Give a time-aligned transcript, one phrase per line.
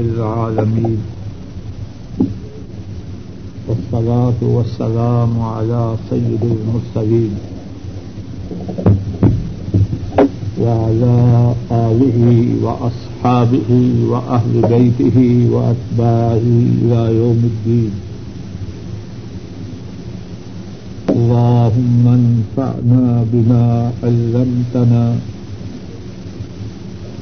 [0.00, 0.98] العالمين
[3.68, 7.32] والصلاة والسلام على سيد المرسلين.
[10.60, 11.18] وعلى
[11.72, 12.18] آله
[12.62, 13.70] وأصحابه
[14.12, 15.18] وأهل بيته
[15.52, 16.46] وأتباعه
[16.82, 17.92] إلى يوم الدين.
[21.10, 25.04] اللهم انفعنا بما علمتنا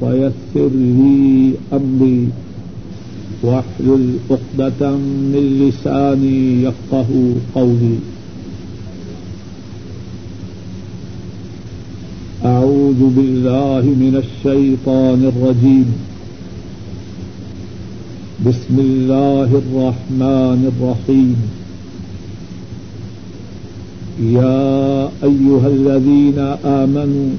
[0.00, 2.28] ويسر لي أمري.
[3.42, 4.96] واحلل عقدة
[5.32, 7.98] من لساني يفقه قولي.
[12.44, 15.88] أعوذ بالله من الشيطان الرجيم.
[18.46, 21.36] بسم الله الرحمن الرحيم.
[24.20, 27.30] يا أيها الذين آمنوا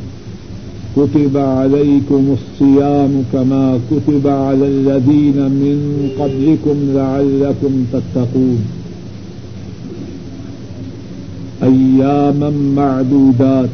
[0.96, 8.66] كتب عليكم الصيام كما كتب على الذين من قبلكم لعلكم تتقون.
[11.64, 13.70] أياما معدودات.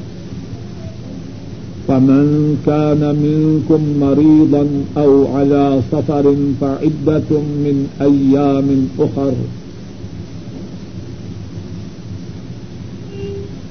[1.88, 9.34] فمن كان منكم مريضا أو على سفر فعدة من أيام أخر.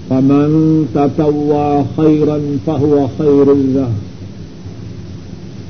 [0.08, 3.89] فمن تطوع خيرا فهو خير له.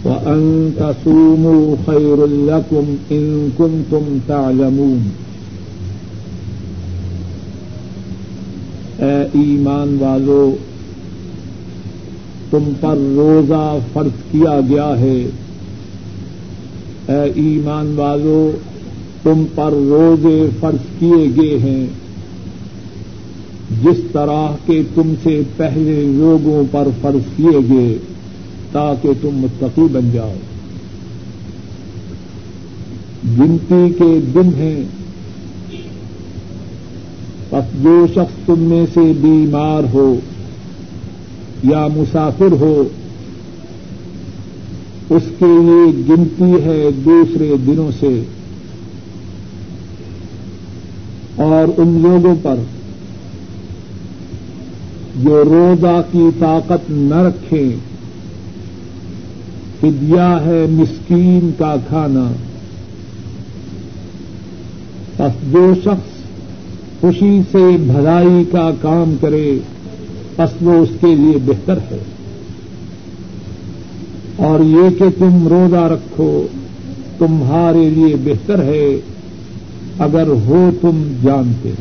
[0.05, 4.99] وأن تصوموا خير لكم إن كنتم تعلمون.
[8.97, 10.55] اے ایمان والو،
[12.49, 15.23] تم پر روزہ فرض کیا گیا ہے۔
[17.07, 18.51] اے ایمان والو،
[19.23, 21.87] تم پر روزے فرض کیے گئے ہیں۔
[23.83, 27.97] جس طرح کے تم سے پہلے لوگوں پر فرض کیے گئے،
[28.71, 30.33] تاکہ تم متقی بن جاؤ۔
[33.39, 34.83] گنتی کے دن ہیں۔
[37.49, 40.15] بس جو شخص تم میں سے بیمار ہو
[41.63, 42.83] یا مسافر ہو
[45.09, 48.23] اس کے لیے گنتی ہے دوسرے دنوں سے۔
[51.35, 52.55] اور ان لوگوں پر
[55.23, 57.69] جو روزہ کی طاقت نہ رکھیں
[59.81, 62.31] فدیا ہے مسکین کا کھانا۔
[65.17, 66.15] بس جو شخص
[67.01, 69.57] خوشی سے بھلائی کا کام کرے
[70.37, 72.14] بس وہ اس کے لیے بہتر ہے۔
[74.35, 76.47] اور یہ کہ تم روزہ رکھو،
[77.17, 78.99] تمہارے لیے بہتر ہے
[79.99, 81.71] اگر ہو تم جانتے۔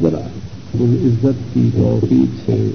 [0.00, 0.26] ذرا
[0.80, 2.70] عزت کی توفیق سے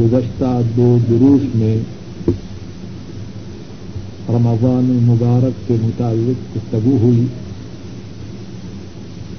[0.00, 1.76] گزشتہ دو دروس میں
[4.28, 7.26] رمضان مبارک کے متعلق گفتگو ہوئی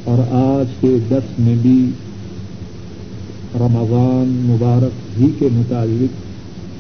[0.04, 1.92] اور آج کے درس میں بھی
[3.60, 6.26] رمضان مبارک ہی کے متعلق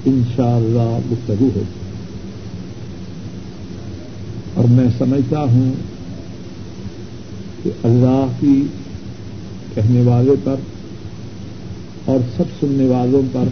[0.05, 1.63] انشاءاللہ اللہ گفتگو ہو۔
[4.53, 5.71] اور میں سمجھتا ہوں
[7.63, 8.63] کہ اللہ کی
[9.73, 10.55] کہنے والے پر
[12.05, 13.43] اور سب سننے والوں پر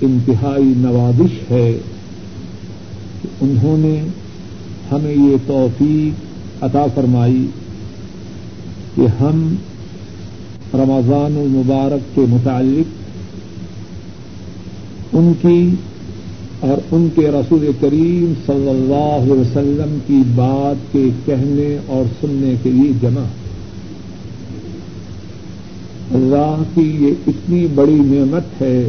[0.00, 1.78] انتہائی نوازش ہے
[3.22, 4.02] کہ انہوں نے
[4.92, 7.46] ہمیں یہ توفیق عطا فرمائی
[8.94, 9.54] کہ ہم
[10.74, 13.02] رمضان المبارک کے متعلق
[15.12, 15.70] ان کی
[16.60, 22.54] اور ان کے رسول کریم صلی اللہ علیہ وسلم کی بات کے کہنے اور سننے
[22.62, 23.24] کے لیے جمع۔
[26.14, 28.88] اللہ کی یہ اتنی بڑی نعمت ہے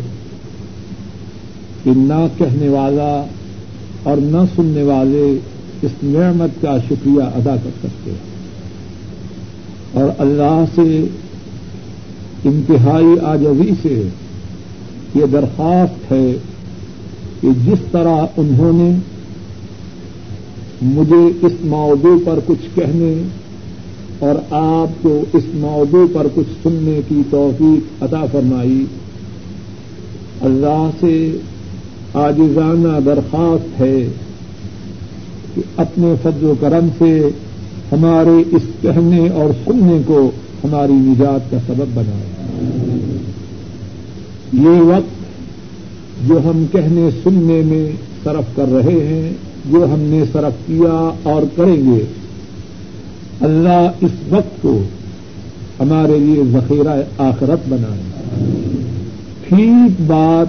[1.84, 3.26] کہ نہ کہنے والا
[4.04, 5.40] اور نہ سننے والے
[5.82, 8.34] اس نعمت کا شکریہ ادا کر سکتے ہیں۔
[9.92, 11.06] اور اللہ سے
[12.46, 14.04] انتہائی آجزی سے
[15.16, 16.34] یہ درخواست ہے
[17.42, 18.90] کہ جس طرح انہوں نے
[20.82, 23.14] مجھے اس موضوع پر کچھ کہنے
[24.20, 28.86] اور آپ کو اس موضوع پر کچھ سننے کی توفیق عطا فرمائی،
[30.42, 31.38] اللہ سے
[32.14, 34.08] آجزانہ درخواست ہے
[35.56, 37.30] کہ اپنے فضل و کرم سے
[37.92, 40.32] ہمارے اس کہنے اور سننے کو
[40.64, 42.33] ہماری نجات کا سبب بنائے۔
[44.54, 45.24] یہ وقت
[46.30, 47.92] جو ہم کہنے سننے میں
[48.24, 49.34] صرف کر رہے ہیں،
[49.66, 52.04] جو ہم نے صرف کیا اور کریں گے۔
[53.42, 54.82] اللہ اس وقت کو
[55.80, 58.02] ہمارے لیے ذخیرہ آخرت بنائے۔
[59.48, 60.48] ٹھیک بات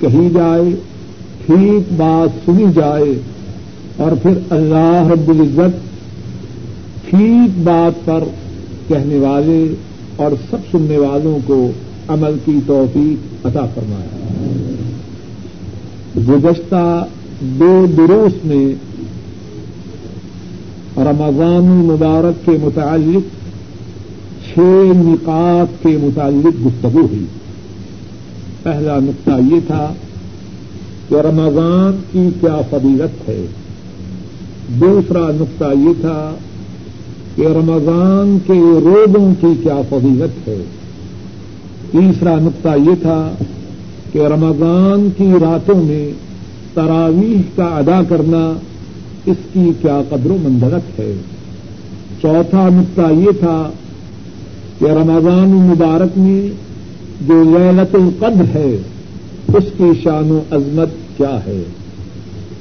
[0.00, 0.70] کہی جائے،
[1.46, 3.14] ٹھیک بات سنی جائے
[3.96, 5.90] اور پھر اللہ رب العزت
[7.10, 8.24] ٹھیک بات پر
[8.88, 9.74] کہنے والے
[10.16, 11.70] اور سب سننے والوں کو
[12.08, 14.16] عمل کی توفیق عطا فرمایا۔
[16.28, 17.06] گزشتہ
[17.40, 18.74] دو دروس میں
[20.96, 23.40] رمضان مبارک کے متعلق
[24.46, 24.58] چھ
[24.96, 27.24] نکات کے متعلق گفتگو ہوئی۔
[28.62, 29.92] پہلا نقطہ یہ تھا
[31.08, 33.46] کہ رمضان کی کیا فضیلت ہے۔
[34.68, 36.34] دوسرا نقطہ یہ تھا
[37.36, 40.64] کہ رمضان کے روزوں کی کیا فضیلت ہے۔
[41.92, 43.32] تیسرا نقطہ یہ تھا
[44.12, 46.10] کہ رمضان کی راتوں میں
[46.74, 48.52] تراویح کا ادا کرنا
[49.26, 51.14] اس کی کیا قدر و مندرت ہے؟
[52.22, 53.70] چوتھا نقطہ یہ تھا
[54.78, 56.48] کہ رمضان مبارک میں
[57.20, 58.76] جو للت القدر ہے،
[59.48, 61.62] اس کی شان و عظمت کیا ہے؟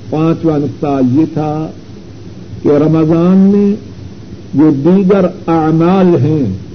[0.09, 1.67] پانچواں نقطہ یہ تھا
[2.63, 3.75] کہ رمضان میں
[4.53, 6.68] جو دیگر اعمال ہیں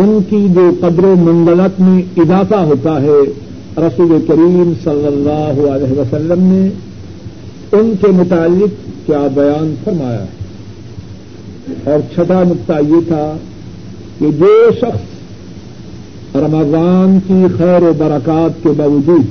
[0.00, 3.22] ان کی جو قدر و منگلت میں اضافہ ہوتا ہے،
[3.76, 6.68] رسول کریم صلی اللہ علیہ وسلم نے
[7.72, 10.40] ان کے متعلق کیا بیان فرمایا ہے۔
[11.84, 13.36] اور چھٹا نقطہ یہ تھا
[14.18, 15.00] کہ جو شخص
[16.34, 19.22] رمضان کی خیر و برکات کے باوجود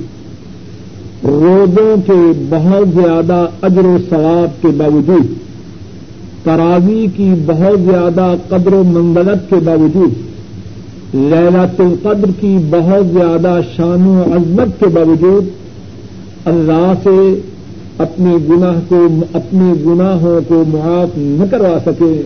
[1.24, 5.26] روزوں کے بہت زیادہ اجر و ثواب کے باوجود
[6.44, 10.29] تراوی کی بہت زیادہ قدر و منگلت کے باوجود
[11.14, 15.44] للت القدر کی بہت زیادہ شان و عظمت کے باوجود
[16.44, 17.40] اللہ سے
[17.98, 22.22] اپنے گناہ کو، اپنے گناہوں کو معاف نہ کروا سکے۔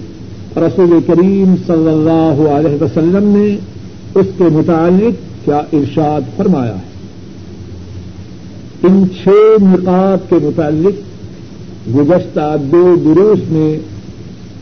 [0.57, 3.57] رسول کریم صلی اللہ علیہ وسلم نے
[4.21, 6.95] اس کے متعلق کیا ارشاد فرمایا ہے۔
[8.83, 9.29] ان چھ
[9.63, 11.15] نکات کے متعلق
[11.97, 13.79] گزشتہ دو دروس میں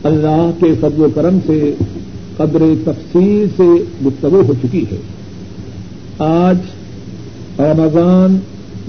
[0.03, 1.73] اللہ کے فضل و کرم سے
[2.37, 4.97] قدر تفصیل سے گفتگو ہو چکی ہے۔
[6.19, 6.57] آج
[7.59, 8.39] رمضان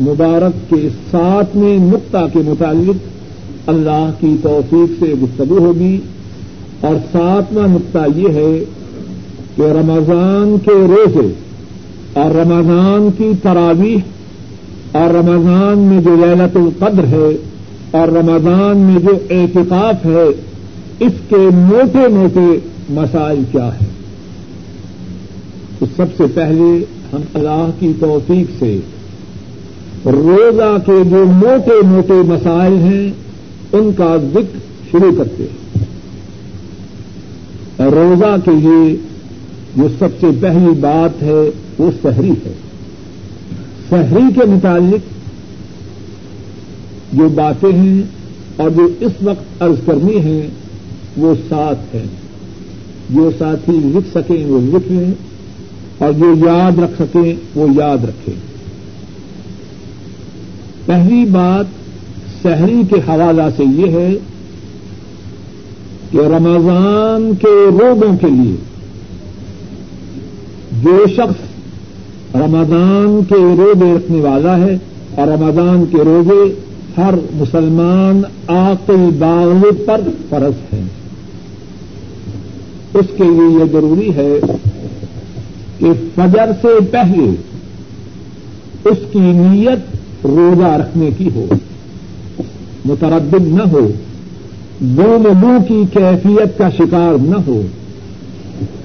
[0.01, 2.97] مبارک کے ساتویں نقطہ کے متعلق
[3.67, 5.99] اللہ کی توفیق سے گفتگو ہوگی
[6.81, 8.65] اور ساتواں نقطہ یہ ہے
[9.57, 11.33] کہ رمضان کے روزے
[12.21, 13.99] اور رمضان کی تراویح
[14.93, 17.37] اور رمضان میں جو للت القدر ہے
[17.91, 20.27] اور رمضان میں جو احتکاف ہے،
[21.01, 22.59] اس کے موٹے موٹے
[22.91, 23.95] مسائل کیا ہیں۔
[25.79, 28.81] تو سب سے پہلے ہم اللہ کی توفیق سے
[30.05, 33.13] روزہ کے جو موٹے موٹے مسائل ہیں،
[33.73, 34.59] ان کا ذکر
[34.91, 35.85] شروع کرتے ہیں۔
[37.79, 38.97] روزہ کے لیے
[39.77, 42.53] جو سب سے پہلی بات ہے، وہ سحری ہے۔
[43.91, 45.15] سحری کے متعلق
[47.13, 48.03] جو باتیں ہیں
[48.57, 50.47] اور جو اس وقت عرض کرنی ہیں،
[51.17, 52.24] وہ ساتھ ہیں۔
[53.11, 55.13] جو ساتھی لکھ سکیں وہ لکھ لیں
[55.99, 58.35] اور جو یاد رکھ سکیں وہ یاد رکھیں۔
[60.87, 61.65] پہلی بات
[62.43, 64.15] شہری کے حوالہ سے یہ ہے
[66.11, 68.57] کہ رمضان کے روگوں کے لیے
[70.83, 71.45] جو شخص
[72.35, 74.79] رمضان کے روزے رکھنے والا ہے
[75.15, 76.61] اور رمضان کے روزے
[77.01, 81.04] ہر مسلمان آقل باغ پر فرض ہیں۔
[82.95, 84.39] اس کے لیے یہ ضروری ہے
[85.79, 87.31] کہ فجر سے پہلے
[88.85, 91.47] اس کی نیت روزہ رکھنے کی ہو،
[92.85, 93.89] متردد نہ ہو
[94.79, 97.63] دو لو کی کیفیت کا شکار نہ ہو۔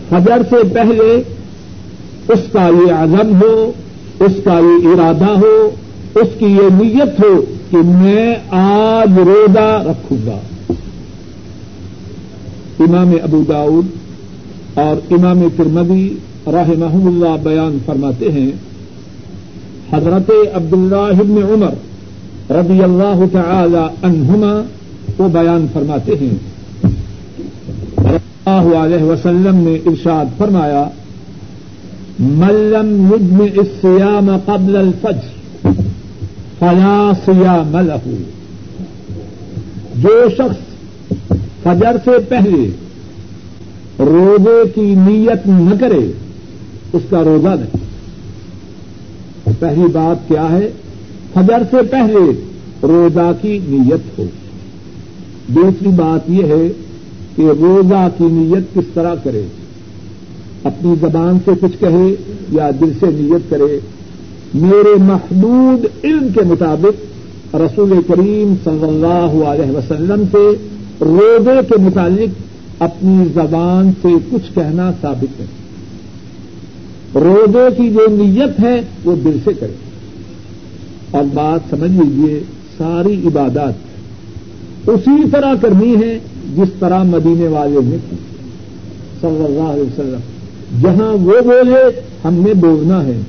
[0.10, 1.24] فجر سے پہلے
[2.28, 3.72] اس کا یہ عزم ہو،
[4.20, 5.70] اس کا یہ ارادہ ہو،
[6.16, 10.40] اس کی یہ نیت ہو کہ میں آج روزہ رکھوں گا۔
[12.80, 13.99] امام ابو داؤد
[14.74, 16.14] اور امام ترمدی
[16.48, 16.70] راہ
[17.06, 18.52] اللہ بیان فرماتے ہیں،
[19.94, 21.74] حضرت عبداللہ ابن عمر
[22.54, 24.62] رضی اللہ تعالی عنہما
[25.18, 26.50] وہ بیان فرماتے ہیں۔
[28.46, 30.88] اللہ علیہ وسلم نے ارشاد فرمایا
[32.20, 35.40] ملم یدم السیام قبل الفجر
[36.60, 38.18] فلا سیام له.
[39.96, 40.74] جو شخص
[41.64, 42.70] فجر سے پہلے
[44.00, 46.12] روزے کی نیت نہ کرے،
[46.94, 47.90] اس کا روزہ نہیں۔
[49.60, 50.72] پہلی بات کیا ہے؟
[51.34, 52.46] فجر سے پہلے
[52.84, 54.26] روزہ کی نیت ہو۔
[55.48, 56.68] دوسری بات یہ ہے
[57.36, 59.44] کہ روزہ کی نیت کس طرح کرے؟
[60.64, 62.16] اپنی زبان سے کچھ کہے
[62.52, 63.80] یا دل سے نیت کرے؟
[64.54, 70.52] میرے محدود علم کے مطابق رسول کریم صلی اللہ علیہ وسلم سے
[71.02, 72.49] روزے کے متعلق
[72.80, 75.46] اپنی زبان سے کچھ کہنا ثابت ہے۔
[77.16, 79.74] روزے کی جو نیت ہے وہ دل سے کرے۔
[81.12, 82.44] اور بات سمجھ لیجیے
[82.78, 83.74] ساری عبادات
[84.90, 86.20] اسی طرح کرنی ہے
[86.56, 88.16] جس طرح مدینے والے نے کی۔
[89.22, 90.20] صلی اللہ علیہ وسلم،
[90.82, 93.22] جہاں وہ بولے، ہم نے بولنا ہے۔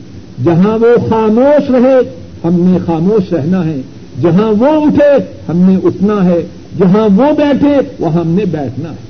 [0.45, 2.14] جہاں وہ خاموش رہے،
[2.45, 3.80] ہم نے خاموش رہنا ہے۔
[4.23, 6.47] جہاں وہ اٹھے، ہم نے اٹھنا ہے۔
[6.78, 9.10] جہاں وہ بیٹھے، وہ ہم نے بیٹھنا ہے۔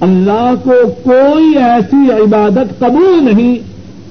[0.00, 3.58] اللہ کو کوئی ایسی عبادت قبول نہیں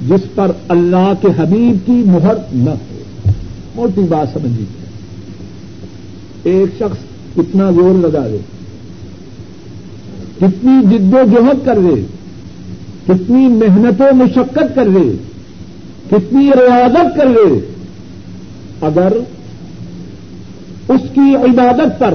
[0.09, 3.31] جس پر اللہ کے حبیب کی مہر نہ ہو۔
[3.75, 4.51] موٹی بات سمجھ
[6.43, 6.97] ایک شخص
[7.35, 8.37] کتنا زور لگا دے،
[10.37, 12.01] کتنی جد و جہد کر دے،
[13.07, 15.15] کتنی محنت و مشقت کر دے،
[16.09, 17.59] کتنی ریاضت کر لے
[18.81, 19.13] اگر
[20.87, 22.13] اس کی عبادت پر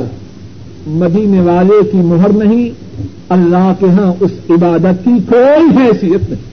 [0.87, 2.82] مدینے والے کی مہر نہیں
[3.29, 6.53] اللہ کے ہاں اس عبادت کی کوئی حیثیت نہیں۔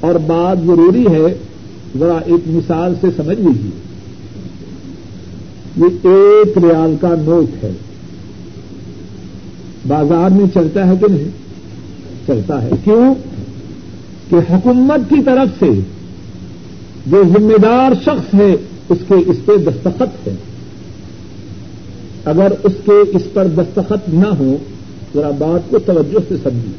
[0.00, 1.38] اور بات ضروری ہے،
[1.98, 3.70] ذرا ایک مثال سے سمجھ لیجیے
[5.76, 7.70] یہ ایک ریال کا نوٹ ہے۔
[9.88, 11.28] بازار میں چلتا ہے کہ نہیں؟
[12.26, 13.14] چلتا ہے۔ کیوں؟
[14.30, 15.80] کہ حکومت کی طرف سے
[17.06, 18.56] جو ذمہ دار شخص ہے،
[18.88, 20.34] اس کے اس پہ دستخط ہے۔
[22.24, 24.56] اگر اس کے اس پر دستخط نہ ہو
[25.14, 26.72] ذرا بات کو توجہ سے سمجھیے۔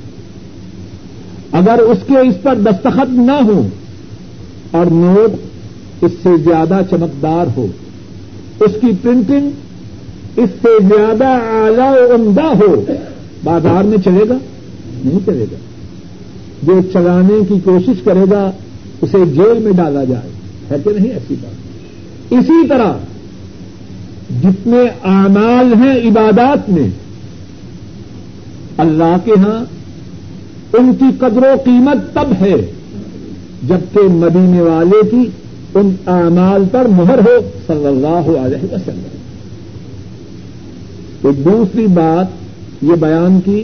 [1.51, 3.67] اگر اس کے اس پر دستخط نہ ہو
[4.71, 5.31] اور نوٹ
[6.01, 7.67] اس سے زیادہ چمکدار ہو،
[8.59, 9.49] اس کی پرنٹنگ
[10.35, 12.83] اس سے زیادہ اعلی و عمدہ ہو،
[13.43, 14.37] بازار میں چلے گا؟
[15.05, 15.55] نہیں چلے گا۔
[16.63, 18.51] جو چلانے کی کوشش کرے گا،
[19.01, 20.29] اسے جیل میں ڈالا جائے۔
[20.71, 21.53] ہے کہ نہیں؟ ایسی بات۔
[22.33, 22.93] اسی طرح
[24.43, 26.87] جتنے اعمال ہیں عبادات میں
[28.77, 29.65] اللہ کے ہاں
[30.77, 32.55] ان کی قدر و قیمت تب ہے
[33.63, 35.29] جبکہ مدینے والے کی
[35.75, 39.17] ان اعمال پر مہر ہو، صلی اللہ علیہ وسلم۔
[41.23, 42.25] ایک دوسری بات
[42.83, 43.63] یہ بیان کی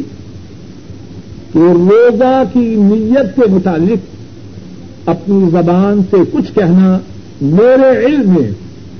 [1.54, 6.98] کہ روزہ کی نیت کے متعلق اپنی زبان سے کچھ کہنا
[7.42, 8.52] میرے علم میں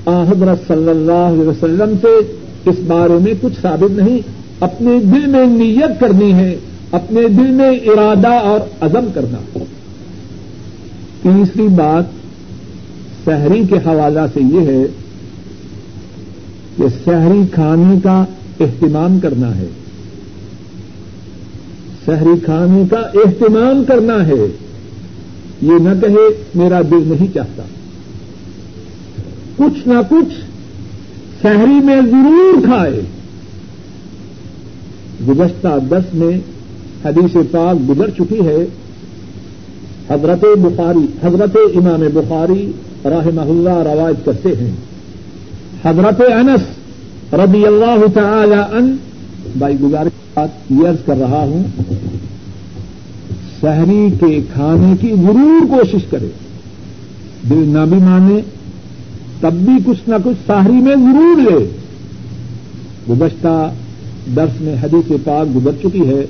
[0.06, 2.36] حضرت صلی اللہ علیہ وسلم سے
[2.70, 6.56] اس بارے میں کچھ ثابت نہیں۔ اپنے دل میں نیت کرنی ہے،
[6.90, 9.58] اپنے دل میں ارادہ اور عزم کرنا۔
[11.22, 12.04] تیسری بات
[13.24, 14.82] شہری کے حوالہ سے یہ ہے
[16.76, 18.24] کہ شہری کھانے کا
[18.60, 19.66] اہتمام کرنا ہے۔
[22.06, 24.46] شہری کھانے کا اہتمام کرنا ہے۔
[25.62, 27.62] یہ نہ کہے میرا دل نہیں چاہتا۔
[29.56, 30.34] کچھ نہ کچھ
[31.42, 33.00] شہری میں ضرور کھائے۔
[35.28, 36.38] گزشتہ دس میں
[37.04, 38.66] حدیث پاک گزر چکی ہے۔
[40.10, 42.72] حضرت بخاری، حضرت امام بخاری
[43.04, 44.70] راہ اللہ روایت کرتے ہیں۔
[45.84, 46.60] حضرت انس
[47.34, 48.96] رضی اللہ تعالی ان
[49.58, 51.62] بھائی گزارش بات یز کر رہا ہوں،
[53.60, 56.28] شہری کے کھانے کی ضرور کوشش کرے۔
[57.50, 58.40] دل نہ بھی مانے،
[59.40, 61.66] تب بھی کچھ نہ کچھ شاہری میں ضرور لے۔
[63.10, 63.72] گزشتہ
[64.36, 66.26] درس میں حدیث پاک گزر چکی ہے،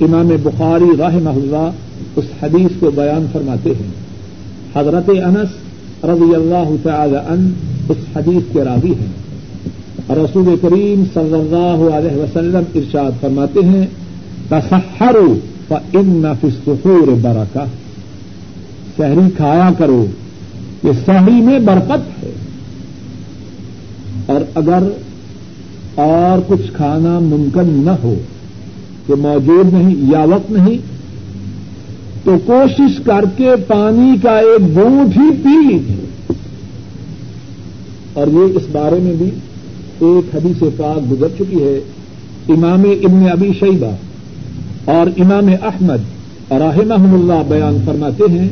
[0.00, 1.70] امام بخاری راہ اللہ
[2.16, 3.90] اس حدیث کو بیان فرماتے ہیں۔
[4.76, 5.48] حضرت انس
[6.04, 7.52] رضی اللہ تعالی ان
[7.88, 9.28] اس حدیث کے راوی ہیں۔
[10.10, 13.86] رسول کریم صلی اللہ علیہ وسلم ارشاد فرماتے ہیں
[14.48, 15.16] تصحر
[15.92, 17.64] ان فسور برکا
[18.96, 20.06] شہری کھایا کرو،
[20.84, 22.30] یہ شہری میں برکت ہے۔
[24.26, 24.82] اور اگر
[25.98, 28.14] اور کچھ کھانا ممکن نہ ہو
[29.06, 30.76] کہ موجود نہیں یا وقت نہیں،
[32.24, 36.06] تو کوشش کر کے پانی کا ایک بونٹ ہی پی لیجیے
[38.14, 39.30] اور یہ اس بارے میں بھی
[40.00, 41.78] ایک حدیث پاک گزر چکی ہے،
[42.48, 43.94] امام ابن ابی شیبہ
[44.92, 48.48] اور امام احمد رحمہ اللہ بیان فرماتے ہیں،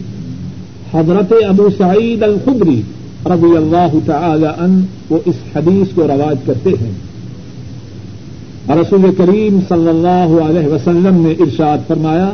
[0.92, 2.80] حضرت ابو سعید الخدری
[3.26, 6.92] رضی اللہ تعالی عنہ وہ اس حدیث کو رواج کرتے ہیں۔
[8.70, 12.30] رسول کریم صلی اللہ علیہ وسلم نے ارشاد فرمایا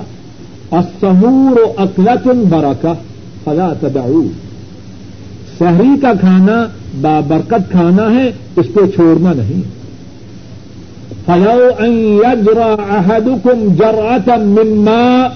[0.73, 2.93] اسمور و اقلت برکا
[3.45, 4.23] فلا تدعو۔
[5.59, 6.67] شہری کا کھانا
[7.01, 9.63] بابرکت کھانا ہے، اس کو چھوڑنا نہیں۔
[11.27, 15.29] فلو ان یجرا احدکم جرعتا من ماء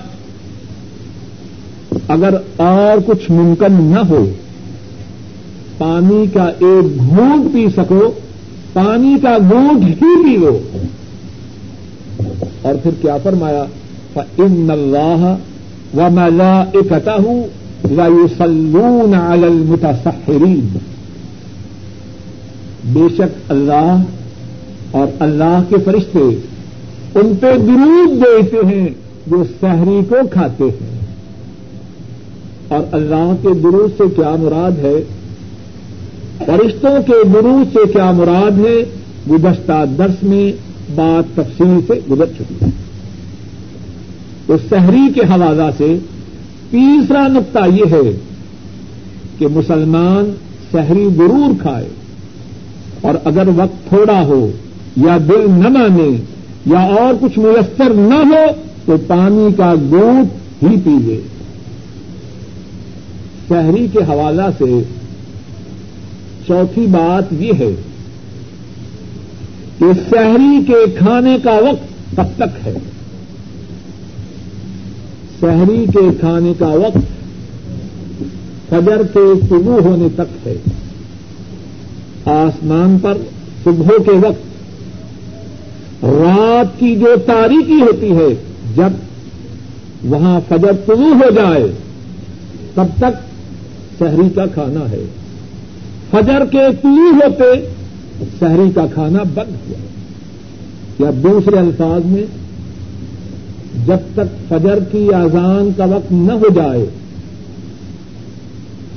[2.08, 4.30] اگر اور کچھ ممکن نہ ہو،
[5.78, 8.10] پانی کا ایک گھونٹ پی سکو
[8.76, 10.59] پانی کا گھونٹ ہی پی لو
[12.62, 13.64] اور پھر کیا فرمایا؟
[14.38, 15.37] ان اللہ
[15.97, 17.47] و ملا اکتا ہوں
[18.38, 20.68] سلون المتصحرین
[22.85, 24.02] بے شک اللہ
[24.90, 26.18] اور اللہ کے فرشتے
[27.14, 28.88] ان پہ درود دیتے ہیں
[29.26, 31.00] جو سحری کو کھاتے ہیں۔
[32.68, 35.02] اور اللہ کے درود سے کیا مراد ہے؟
[36.38, 38.85] فرشتوں کے درود سے کیا مراد ہے؟
[39.31, 40.52] گزشتہ درس میں
[40.95, 42.66] بات تفصیل سے گزر چکی ہے۔
[44.47, 45.99] تو سحری کے حوالہ سے
[46.71, 48.11] تیسرا نقطہ یہ ہے
[49.38, 50.35] کہ مسلمان
[50.73, 51.88] سحری ضرور کھائے
[53.00, 54.50] اور اگر وقت تھوڑا ہو
[54.97, 56.16] یا دل نہ مانے
[56.66, 58.45] یا اور کچھ میسر نہ ہو
[58.85, 61.21] تو پانی کا گوٹ ہی پی لے
[63.49, 64.83] شہری کے حوالہ سے
[66.48, 67.70] چوتھی بات یہ ہے
[69.78, 72.74] کہ شہری کے کھانے کا وقت کب تک ہے؟
[75.40, 76.98] شہری کے کھانے کا وقت
[78.68, 80.56] فجر کے شروع ہونے تک ہے۔
[82.24, 83.16] آسمان پر
[83.64, 84.46] صبح کے وقت
[86.04, 88.34] رات کی جو تاریخی ہوتی ہے،
[88.76, 88.92] جب
[90.04, 91.72] وہاں فجر شروع ہو جائے،
[92.74, 93.28] تب تک
[93.98, 95.04] شہری کا کھانا ہے۔
[96.16, 97.68] فجر کے طلوع ہوتے
[98.40, 99.87] شہری کا کھانا بند ہوا۔
[100.98, 102.24] یا دوسرے الفاظ میں،
[103.87, 106.87] جب تک فجر کی آزان کا وقت نہ ہو جائے،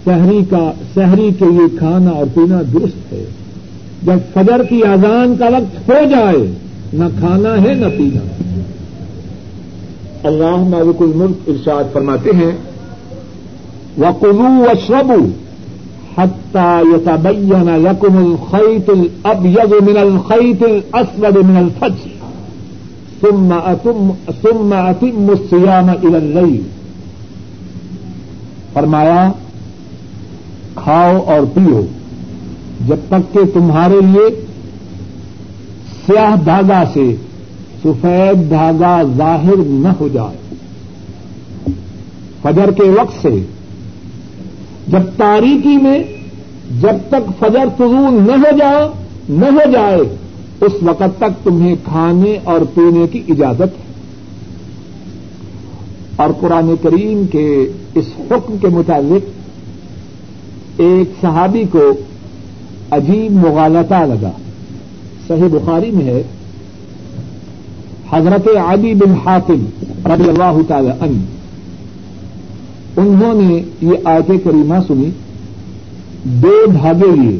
[0.05, 3.25] شہری کا، شہری کے لیے کھانا اور پینا درست ہے۔
[4.03, 6.51] جب فجر کی آزان کا وقت ہو جائے،
[6.93, 8.27] نہ کھانا ہے نہ پینا۔
[10.23, 12.51] اللہ مالک الملک ارشاد فرماتے ہیں
[13.97, 15.48] وقلو وشربوا
[16.17, 22.09] حتى يتبين لكم الخيط الأبيض من الخيط الأسود من الفجر.
[23.21, 26.61] ثم أتم ثم أتم الصيام إلى الليل.
[28.73, 29.31] فرمایا،
[30.75, 31.81] کھاؤ اور پیو،
[32.87, 34.45] جب تک کہ تمہارے لیے
[36.05, 37.15] سیاہ دھاگا سے
[37.83, 40.55] سفید دھاگا ظاہر نہ ہو جائے۔
[42.41, 43.45] فجر کے وقت سے
[44.89, 46.03] جب تاریخی میں
[46.81, 48.89] جب تک فجر طلوع نہ ہو جائے،
[49.29, 49.97] نہ ہو جائے،
[50.61, 53.89] اس وقت تک تمہیں کھانے اور پینے کی اجازت ہے۔
[56.15, 59.29] اور قرآن کریم کے اس حکم کے مطابق
[60.77, 61.91] ایک صحابی کو
[62.91, 64.31] عجیب مغالطہ لگا۔
[65.27, 66.23] صحیح بخاری میں ہے۔
[68.11, 69.65] حضرت علی بن حاتم
[70.05, 71.38] رضی اللہ تعالی عنہ
[72.97, 75.09] انہوں نے یہ آیت کریمہ سنی،
[76.23, 77.39] دو دھاگے لیے،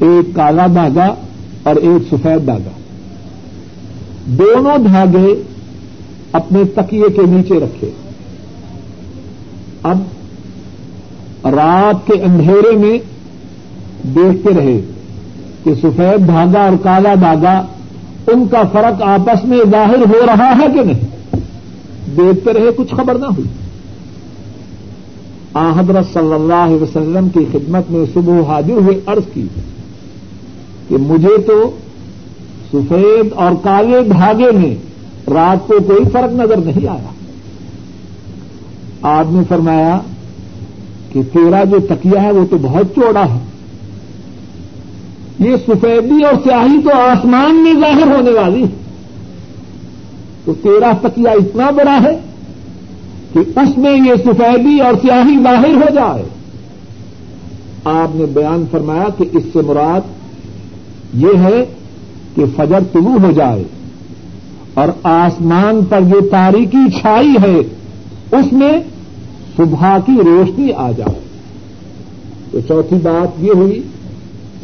[0.00, 1.14] ایک کالا دھاگا
[1.62, 2.70] اور ایک سفید دھاگا۔
[4.26, 5.42] دونوں دھاگے
[6.32, 7.90] اپنے تکیے کے نیچے رکھے۔
[9.82, 9.98] اب
[11.44, 12.98] رات کے اندھیرے میں
[14.14, 14.80] دیکھتے رہے
[15.64, 17.66] کہ سفید دھاگا اور کالا دھاگا
[18.26, 21.00] ان کا فرق آپس میں ظاہر ہو رہا ہے کہ نہیں۔
[22.16, 23.65] دیکھتے رہے، کچھ خبر نہ ہوئی۔
[25.56, 29.46] حضرت صلی اللہ علیہ وسلم کی خدمت میں صبح حاضر ہوئے، عرض کی
[30.88, 31.70] کہ مجھے تو
[32.72, 34.74] سفید اور کالے دھاگے میں
[35.30, 37.08] رات کو کوئی فرق نظر نہیں آیا۔
[39.02, 39.98] آپ نے فرمایا
[41.12, 43.38] کہ تیرا جو تکیا ہے وہ تو بہت چوڑا ہے۔
[45.38, 48.68] یہ سفیدی اور سیاہی تو آسمان میں ظاہر ہونے والی ہے۔
[50.44, 52.20] تو تیرا تکیا اتنا بڑا ہے
[53.36, 56.22] کہ اس میں یہ سفیدی اور سیاہی ظاہر ہو جائے۔
[57.84, 60.00] آپ نے بیان فرمایا کہ اس سے مراد
[61.14, 61.64] یہ ہے
[62.34, 63.64] کہ فجر طلوع ہو جائے
[64.74, 67.56] اور آسمان پر جو تاریخی چھائی ہے،
[68.36, 68.72] اس میں
[69.56, 71.20] صبح کی روشنی آ جائے۔
[72.50, 73.82] تو چوتھی بات یہ ہوئی،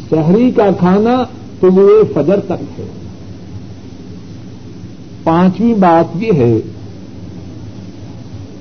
[0.09, 1.23] شہری کا کھانا
[1.59, 2.85] تو وہ فجر تک ہے۔
[5.23, 6.59] پانچویں بات یہ ہے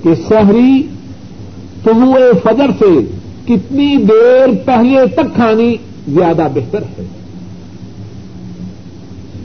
[0.03, 0.83] کہ شہری
[1.85, 3.01] طلوع فجر سے
[3.47, 5.77] کتنی دیر پہلے تک کھانی
[6.09, 7.05] زیادہ بہتر ہے۔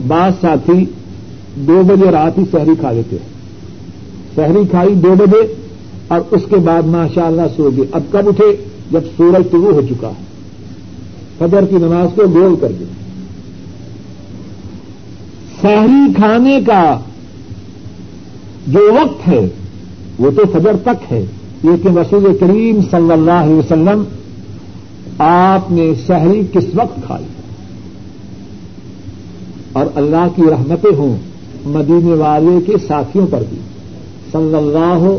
[0.06, 0.84] بعض ساتھی
[1.56, 3.28] دو بجے رات ہی شہری کھا لیتے ہیں۔
[4.34, 5.54] شہری کھائی دو بجے
[6.08, 8.56] اور اس کے بعد ماشاء اللہ سو گئے اب کب اٹھے؟
[8.90, 10.28] جب سورج طلوع ہو چکا۔ ہے
[11.38, 12.86] فجر کی نماز کو گول کر دیا
[15.62, 17.00] شہری کھانے کا
[18.66, 19.48] جو وقت ہے
[20.18, 21.24] وہ تو فجر تک ہے
[21.62, 24.02] لیکن رسول کریم صلی اللہ علیہ وسلم
[25.18, 27.24] آپ نے شہری کس وقت کھائی؟
[29.72, 31.16] اور اللہ کی رحمتیں ہوں
[31.64, 33.58] مدینے والے کے ساتھیوں پر بھی۔
[34.32, 35.18] صلی اللہ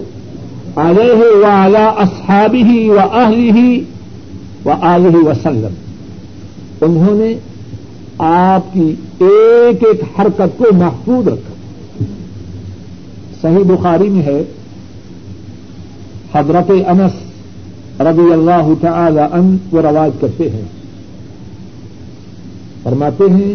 [0.76, 3.84] علیہ وعلی اصحابی ہی و اہلی ہی
[4.66, 5.74] و علیہ وسلم۔
[6.82, 7.34] انہوں نے
[8.18, 11.54] آپ کی ایک ایک حرکت کو محفوظ رکھا۔
[13.42, 14.44] صحیح بخاری میں ہے
[16.36, 17.12] حضرت انس
[18.02, 20.62] رضی اللہ تعالی ان وہ رواج کرتے ہیں۔
[22.84, 23.54] فرماتے ہیں،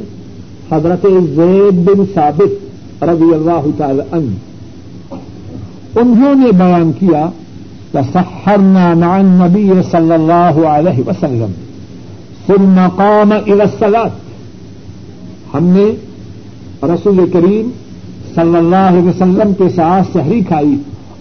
[0.72, 4.34] حضرت زید بن ثابت رضی اللہ تعالی ان
[5.96, 7.28] انہوں نے بیان کیا
[8.12, 11.52] سحرنا مع النبی صلی اللہ علیہ وسلم،
[12.46, 14.08] ثم قام الى الصلاة.
[15.54, 15.84] ہم نے
[16.82, 17.70] رسول کریم
[18.34, 20.74] صلی اللہ علیہ وسلم کے ساتھ شہری کھائی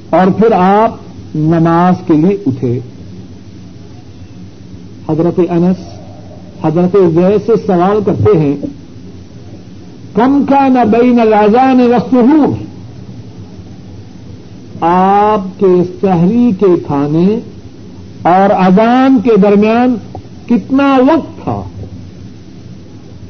[0.09, 0.95] اور پھر آپ
[1.35, 2.79] نماز کے لیے اٹھے۔
[5.09, 5.77] حضرت انس،
[6.65, 8.55] حضرت زید سے سوال کرتے ہیں،
[10.13, 12.63] کم کا نہ بین الازان رسحور
[14.81, 17.39] آپ کے شہری کے کھانے
[18.21, 19.95] اور اذان کے درمیان
[20.45, 21.63] کتنا وقت تھا؟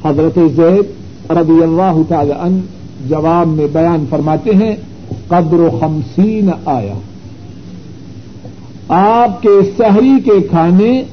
[0.06, 0.86] حضرت زید
[1.32, 2.62] رضی اللہ تعالی ان
[3.10, 4.76] جواب میں بیان فرماتے ہیں،
[5.28, 6.94] قدر و خمسین آیا
[8.96, 11.04] آپ کے شہری کے کھانے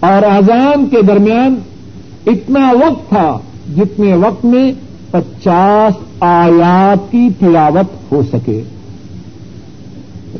[0.00, 1.54] اور اذان کے درمیان
[2.26, 3.38] اتنا وقت تھا
[3.76, 4.72] جتنے وقت میں
[5.10, 8.62] پچاس آیات کی تلاوت ہو سکے۔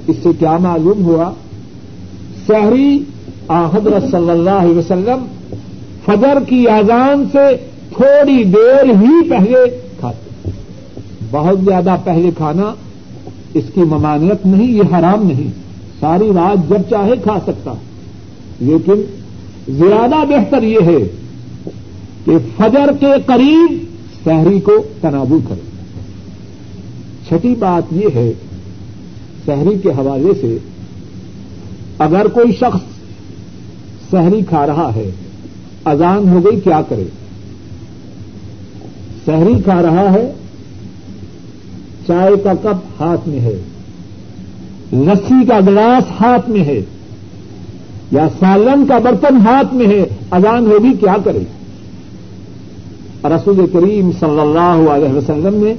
[0.06, 1.30] اس سے کیا معلوم ہوا؟
[2.46, 2.98] شہری
[3.48, 5.26] حضرت صلی اللہ علیہ وسلم
[6.04, 7.56] فجر کی اذان سے
[7.96, 10.50] تھوڑی دیر ہی پہلے کھاتے۔
[11.30, 12.74] بہت زیادہ پہلے کھانا
[13.54, 15.63] اس کی ممانعت نہیں، یہ حرام نہیں۔
[16.00, 17.72] ساری رات جب چاہے کھا سکتا۔
[18.60, 19.02] لیکن
[19.68, 20.98] زیادہ بہتر یہ ہے
[22.24, 23.84] کہ فجر کے قریب
[24.24, 25.60] شہری کو تنابو کرے۔
[27.28, 28.32] چھٹی بات یہ ہے
[29.46, 30.58] شہری کے حوالے سے
[31.98, 32.80] اگر کوئی شخص
[34.10, 35.10] سحری کھا رہا ہے،
[35.84, 37.04] اذان ہو گئی، کیا کرے؟
[39.26, 40.32] سحری کھا رہا ہے،
[42.06, 43.60] چائے کا کپ ہاتھ میں ہے۔
[44.92, 46.80] لسی کا گلاس ہاتھ میں ہے
[48.10, 51.38] یا سالن کا برتن ہاتھ میں ہے، اذان ہوگی کیا کرے؟
[53.24, 55.74] رسول کریم صلی اللہ علیہ وسلم نے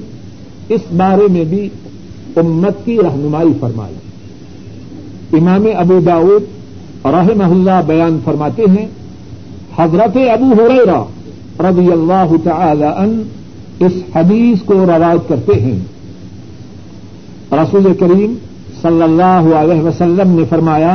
[0.70, 1.70] اس بارے میں بھی
[2.36, 3.96] امت کی رہنمائی فرمائی۔
[5.38, 6.44] امام ابو داود
[7.06, 8.88] رحمہ اللہ بیان فرماتے ہیں،
[9.78, 11.04] حضرت ابو ہریرا
[11.60, 13.24] رضی اللہ تعالی ان
[13.80, 15.80] اس حدیث کو روایت کرتے ہیں۔
[17.52, 18.34] رسول کریم
[18.86, 20.94] صلی اللہ علیہ وسلم نے فرمایا،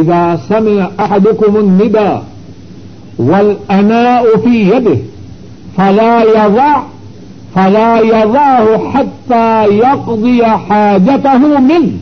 [0.00, 2.22] اذا سمع احدكم النداء
[3.18, 4.98] والاناء في يده
[5.76, 6.72] فلا يضع
[7.54, 11.92] فلا يضعه حتى يقضي حاجته منه.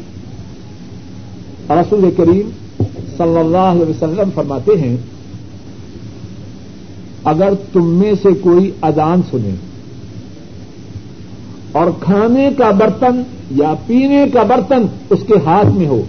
[1.81, 2.47] رسول کریم
[3.17, 4.97] صلی اللہ علیہ وسلم فرماتے ہیں،
[7.33, 9.55] اگر تم میں سے کوئی اذان سنے
[11.81, 13.23] اور کھانے کا برتن
[13.55, 16.03] یا پینے کا برتن اس کے ہاتھ میں ہو۔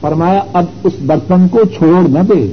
[0.00, 2.52] فرمایا، اب اس برتن کو چھوڑ نہ دے۔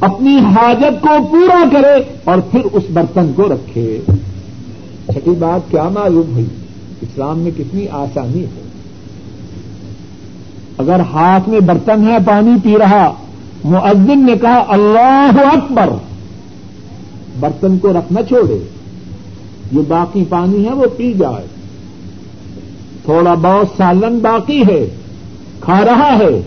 [0.00, 4.00] اپنی حاجت کو پورا کرے اور پھر اس برتن کو رکھے۔
[5.06, 6.44] چھٹی بات، کیا معلوم ہوئی؟
[7.00, 8.62] اسلام میں کتنی آسانی ہے۔
[10.78, 13.14] اگر ہاتھ میں برتن ہے، پانی پی رہا،
[13.64, 15.88] مؤذن نے کہا، اللہ اکبر،
[17.40, 18.81] برتن کو رکھنا چھوڑے۔
[19.72, 21.46] جو باقی پانی ہے وہ پی جائے۔
[23.04, 24.86] تھوڑا بہت سالن باقی ہے،
[25.60, 26.40] کھا رہا ہے۔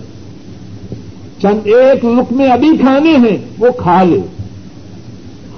[1.41, 4.19] چند ایک لک میں ابھی کھانے ہیں، وہ کھا لے۔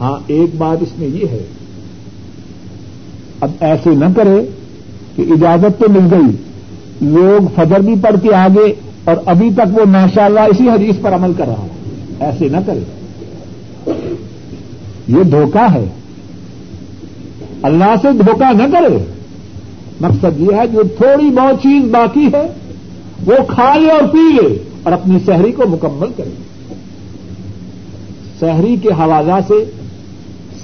[0.02, 1.46] ہاں ایک بات اس میں یہ ہے۔
[3.42, 4.46] اب ایسے نہ کرے
[5.16, 6.36] کہ اجازت تو مل گئی۔
[7.02, 11.14] لوگ فجر بھی پڑھ کے آگے اور ابھی تک وہ ماشاء اللہ اسی حدیث پر
[11.14, 11.68] عمل کر رہا ہے۔
[12.20, 12.80] ایسے نہ کرے۔
[15.08, 15.86] یہ دھوکہ ہے۔
[17.64, 18.98] اللہ سے دھوکہ نہ کرے۔
[20.02, 22.48] مقصد یہ ہے جو تھوڑی بہت چیز باقی ہے،
[23.26, 26.30] وہ کھا لے اور پی لے اور اپنی شہری کو مکمل کرے۔
[28.40, 29.64] شہری کے حوالہ سے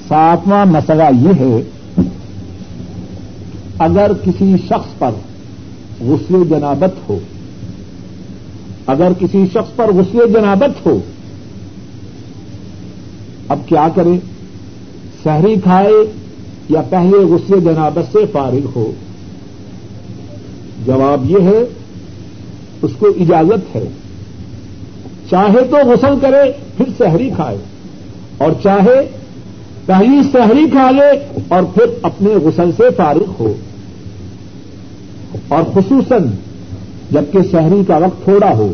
[0.07, 1.61] ساتواں مسئلہ یہ ہے،
[3.79, 5.11] اگر کسی شخص پر
[6.01, 7.19] غسل جنابت ہو،
[8.87, 10.99] اگر کسی شخص پر غسل جنابت ہو،
[13.47, 14.17] اب کیا کرے؟
[15.23, 16.22] شہری کھائے
[16.69, 18.91] یا پہلے غصے جنابت سے فارغ ہو؟
[20.85, 21.63] جواب یہ ہے،
[22.81, 23.83] اس کو اجازت ہے۔
[25.29, 27.57] چاہے تو غسل کرے، پھر شہری کھائے۔
[28.37, 29.09] اور چاہے
[29.85, 33.53] پہلی شہری کھا لے اور پھر اپنے غسل سے فارغ ہو۔
[35.47, 36.27] اور خصوصاً
[37.11, 38.73] جبکہ شہری کا وقت تھوڑا ہو۔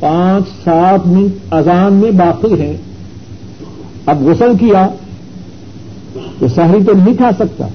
[0.00, 2.76] پانچ، سات منٹ اذان میں باقی ہیں۔
[4.06, 4.88] اب غسل کیا۔
[6.38, 7.66] تو شہری تو نہیں کھا سکتا۔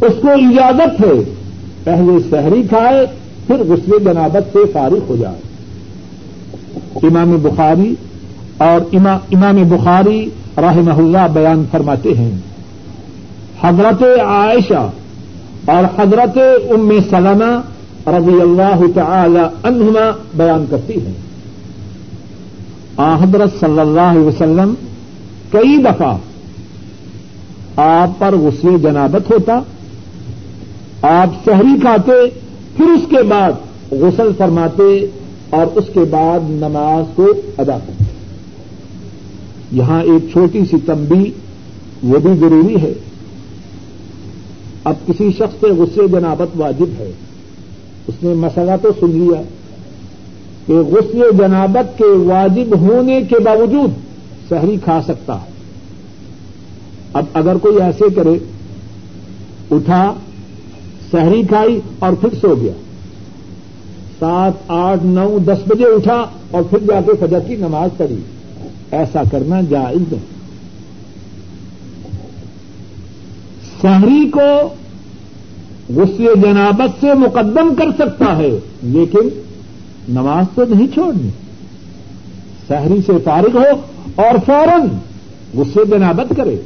[0.00, 1.34] اس کو اجازت ہے۔
[1.84, 3.06] پہلے شہری کھائے،
[3.46, 5.38] پھر غسل جنابت سے فارغ ہو جائے۔
[7.02, 7.94] امام بخاری
[8.58, 8.94] اور
[9.32, 12.30] امام بخاری رحمہ اللہ بیان فرماتے ہیں۔
[13.62, 14.90] حضرت عائشہ
[15.64, 16.38] اور حضرت
[16.70, 17.60] ام سلمہ
[18.06, 21.28] رضی اللہ تعالی عنہما بیان کرتی ہیں۔
[23.22, 24.74] حضرت صلی اللہ علیہ وسلم
[25.50, 26.16] کئی دفعہ
[27.76, 29.60] آپ پر غسل جنابت ہوتا،
[31.02, 32.12] آپ شہری کھاتے،
[32.76, 33.52] پھر اس کے بعد
[33.90, 35.06] غسل فرماتے
[35.50, 38.04] اور اس کے بعد نماز کو ادا کرتے۔
[39.72, 41.30] یہاں ایک چھوٹی سی تمبی
[42.02, 42.92] وہ بھی ضروری ہے۔
[44.84, 47.12] اب کسی شخص سے غصے جنابت واجب ہے۔
[48.08, 49.42] اس نے مسئلہ تو سن لیا
[50.66, 54.07] کہ غسل جنابت کے واجب ہونے کے باوجود
[54.48, 55.50] شہری کھا سکتا ہے۔
[57.12, 58.38] اب اگر کوئی ایسے کرے،
[59.70, 60.14] اٹھا
[61.10, 62.72] شہری کھائی اور پھر سو گیا۔
[64.18, 68.18] سات، آٹھ، نو، دس بجے اٹھا اور پھر جا کے فجر کی نماز پڑھی۔
[68.90, 70.38] ایسا کرنا جائز نہیں۔
[73.82, 74.74] شہری کو
[75.88, 79.28] غسل جنابت سے مقدم کر سکتا ہے، لیکن
[80.08, 81.28] نماز تو نہیں چھوڑنی۔
[82.68, 83.80] شہری سے فارغ ہو
[84.18, 84.88] اور فوراً
[85.54, 86.56] غصے جنابت کرے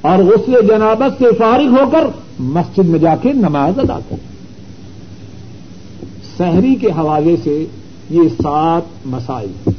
[0.00, 2.06] اور غسل جنابت سے فارغ ہو کر
[2.38, 4.16] مسجد میں جا کے نماز ادا کرے۔
[6.38, 7.66] شہری کے حوالے سے
[8.10, 9.70] یہ سات مسائل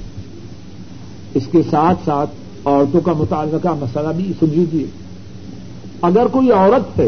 [1.34, 2.30] اس کے ساتھ ساتھ
[2.66, 4.86] عورتوں کا متعلقہ مسئلہ بھی سن لیجیے
[6.02, 7.08] اگر کوئی عورت ہے،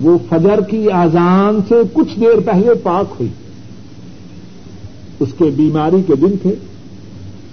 [0.00, 3.30] وہ فجر کی آزان سے کچھ دیر پہلے پاک ہوئی۔
[5.20, 6.54] اس کے بیماری کے دن تھے۔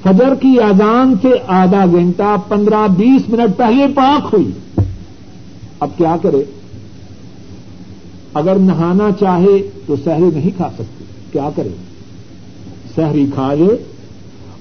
[0.03, 4.51] فجر کی آزان سے آدھا گھنٹہ پندرہ بیس منٹ پہلے پاک ہوئی۔
[5.79, 6.43] اب کیا کرے؟
[8.33, 9.57] اگر نہانا چاہے
[9.88, 11.69] تو سہری نہیں کھا سکتی کیا کرے؟
[12.95, 13.75] سہری کھا لے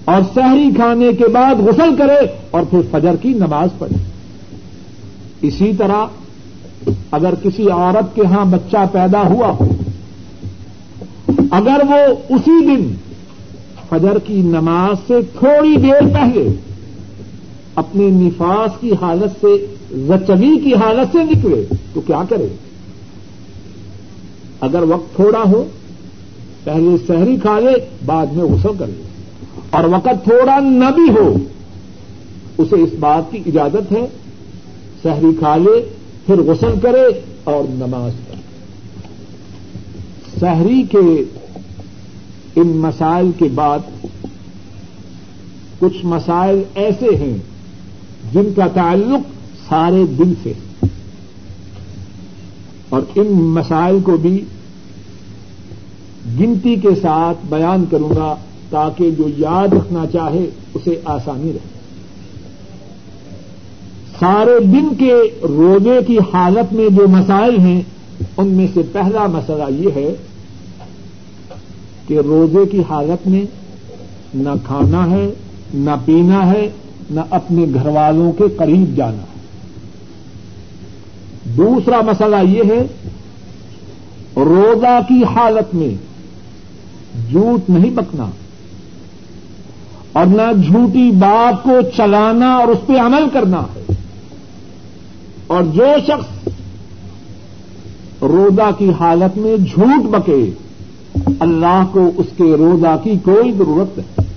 [0.04, 2.18] اور سہری کھانے کے بعد غسل کرے
[2.50, 3.96] اور پھر فجر کی نماز پڑھے۔
[5.42, 6.06] اسی طرح
[7.10, 9.68] اگر کسی عورت کے ہاں بچہ پیدا ہوا ہو،
[11.50, 12.94] اگر وہ اسی دن
[13.90, 16.48] فجر کی نماز سے تھوڑی دیر پہلے
[17.74, 22.46] اپنے نفاس کی حالت سے، زچگی کی حالت سے نکلے، تو کیا کرے؟
[24.60, 25.64] اگر وقت تھوڑا ہو،
[26.64, 27.72] پہلے شہری کھا لے،
[28.06, 29.02] بعد میں غسل کر لے۔
[29.70, 31.34] اور وقت تھوڑا نہ بھی ہو،
[32.58, 34.06] اسے اس بات کی اجازت ہے
[35.02, 35.88] شہری کھا لے،
[36.26, 38.42] پھر غسل کرے اور نماز پڑھے
[40.40, 41.24] شہری کے
[42.60, 43.78] ان مسائل کے بعد
[45.78, 47.38] کچھ مسائل ایسے ہیں
[48.32, 49.28] جن کا تعلق
[49.68, 50.52] سارے دل سے
[52.88, 54.44] اور ان مسائل کو بھی
[56.40, 58.34] گنتی کے ساتھ بیان کروں گا
[58.70, 61.78] تاکہ جو یاد رکھنا چاہے اسے آسانی رہے۔
[64.20, 67.82] سارے دن کے روزے کی حالت میں جو مسائل ہیں،
[68.36, 70.14] ان میں سے پہلا مسئلہ یہ ہے
[72.08, 73.44] کہ روزے کی حالت میں
[74.34, 75.30] نہ کھانا ہے،
[75.74, 76.70] نہ پینا ہے،
[77.10, 79.38] نہ اپنے گھر والوں کے قریب جانا ہے۔
[81.44, 82.86] دوسرا مسئلہ یہ ہے،
[84.36, 85.94] روزہ کی حالت میں
[87.30, 88.30] جھوٹ نہیں بکنا
[90.12, 93.92] اور نہ جھوٹی بات کو چلانا اور اس پہ عمل کرنا ہے۔
[95.46, 96.48] اور جو شخص
[98.22, 100.50] روزہ کی حالت میں جھوٹ بکے
[101.40, 104.28] اللہ کو اس کے روزہ کی کوئی ضرورت نہیں۔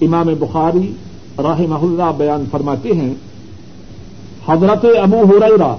[0.00, 0.92] امام بخاری
[1.38, 3.14] راہ اللہ بیان فرماتے ہیں،
[4.48, 5.76] حضرت ابو ہریرہ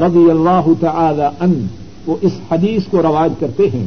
[0.00, 1.66] رضی اللہ تعالی ان
[2.06, 3.86] وہ اس حدیث کو روایت کرتے ہیں۔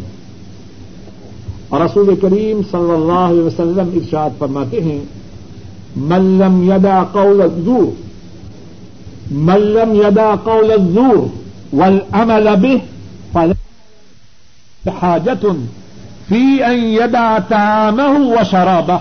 [1.69, 5.01] اور رسول کریم صلی اللہ علیہ وسلم ارشاد فرماتے ہیں
[5.95, 7.91] ملم یدا قول الزور
[9.31, 11.27] ملم یدا قول الزور
[11.75, 12.77] والعمل به
[13.31, 13.72] فلا
[14.89, 15.51] حاجة
[16.27, 18.97] في أن يدع طعامه وشرابه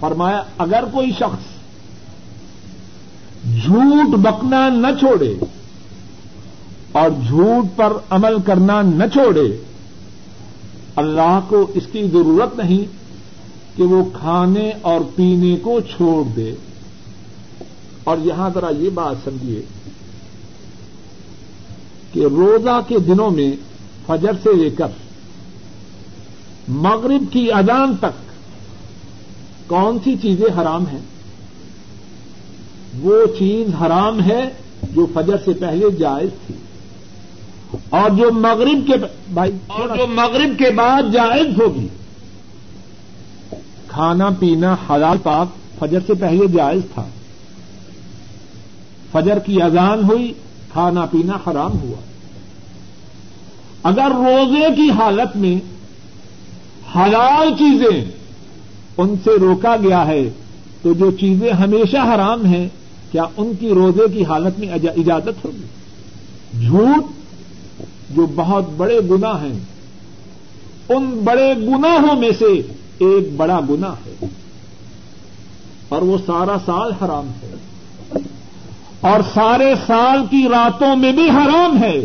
[0.00, 1.52] فرمایا، اگر کوئی شخص
[3.64, 5.34] جھوٹ بکنا نہ چھوڑے
[6.92, 9.56] اور جھوٹ پر عمل کرنا نہ چھوڑے،
[10.96, 12.84] اللہ کو اس کی ضرورت نہیں
[13.76, 16.54] کہ وہ کھانے اور پینے کو چھوڑ دے۔
[18.04, 19.62] اور یہاں ذرا یہ بات سمجھیے
[22.12, 23.71] کہ روزہ کے دنوں میں
[24.06, 24.86] فجر سے لے کر
[26.68, 28.32] مغرب کی اذان تک
[29.66, 30.98] کون سی چیزیں حرام ہیں؟
[33.00, 34.50] وہ چیز حرام ہے
[34.82, 36.54] جو فجر سے پہلے جائز تھی
[37.90, 38.92] اور جو مغرب کے
[39.34, 41.88] بھائی اور جو مغرب کے بعد جائز ہوگی۔
[43.88, 47.06] کھانا پینا حلال پاک فجر سے پہلے جائز تھا۔
[49.12, 50.32] فجر کی اذان ہوئی
[50.72, 52.11] کھانا پینا حرام ہوا۔
[53.82, 55.56] اگر روزے کی حالت میں
[56.96, 58.04] حلال چیزیں
[58.96, 60.30] ان سے روکا گیا ہے
[60.82, 62.68] تو جو چیزیں ہمیشہ حرام ہیں،
[63.12, 65.62] کیا ان کی روزے کی حالت میں اجازت ہوگی؟
[66.66, 67.04] جھوٹ
[68.10, 69.58] جو بہت بڑے گنا ہیں،
[70.88, 74.26] ان بڑے گناہوں میں سے ایک بڑا گنا ہے۔
[75.88, 77.54] اور وہ سارا سال حرام ہے۔
[79.00, 82.04] اور سارے سال کی راتوں میں بھی حرام ہے۔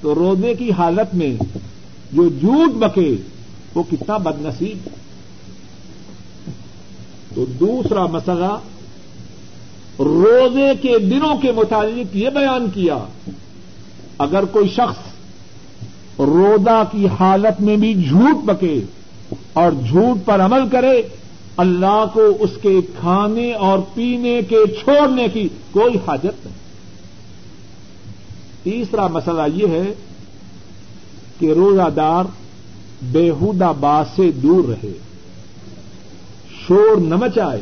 [0.00, 1.34] تو روزے کی حالت میں
[2.12, 3.14] جو جھوٹ بکے
[3.74, 4.88] وہ کتنا بد نصیب
[7.34, 8.56] تو دوسرا مسئلہ،
[9.98, 12.96] روزے کے دنوں کے متعلق یہ بیان کیا،
[14.18, 18.80] اگر کوئی شخص روزہ کی حالت میں بھی جھوٹ بکے
[19.52, 21.02] اور جھوٹ پر عمل کرے،
[21.56, 26.59] اللہ کو اس کے کھانے اور پینے کے چھوڑنے کی کوئی حاجت نہیں۔
[28.62, 29.94] تیسرا مسئلہ یہ ہے
[31.38, 32.24] کہ روزہ دار
[33.02, 34.92] بےحودہ بات سے دور رہے،
[36.66, 37.60] شور نہ مچائے۔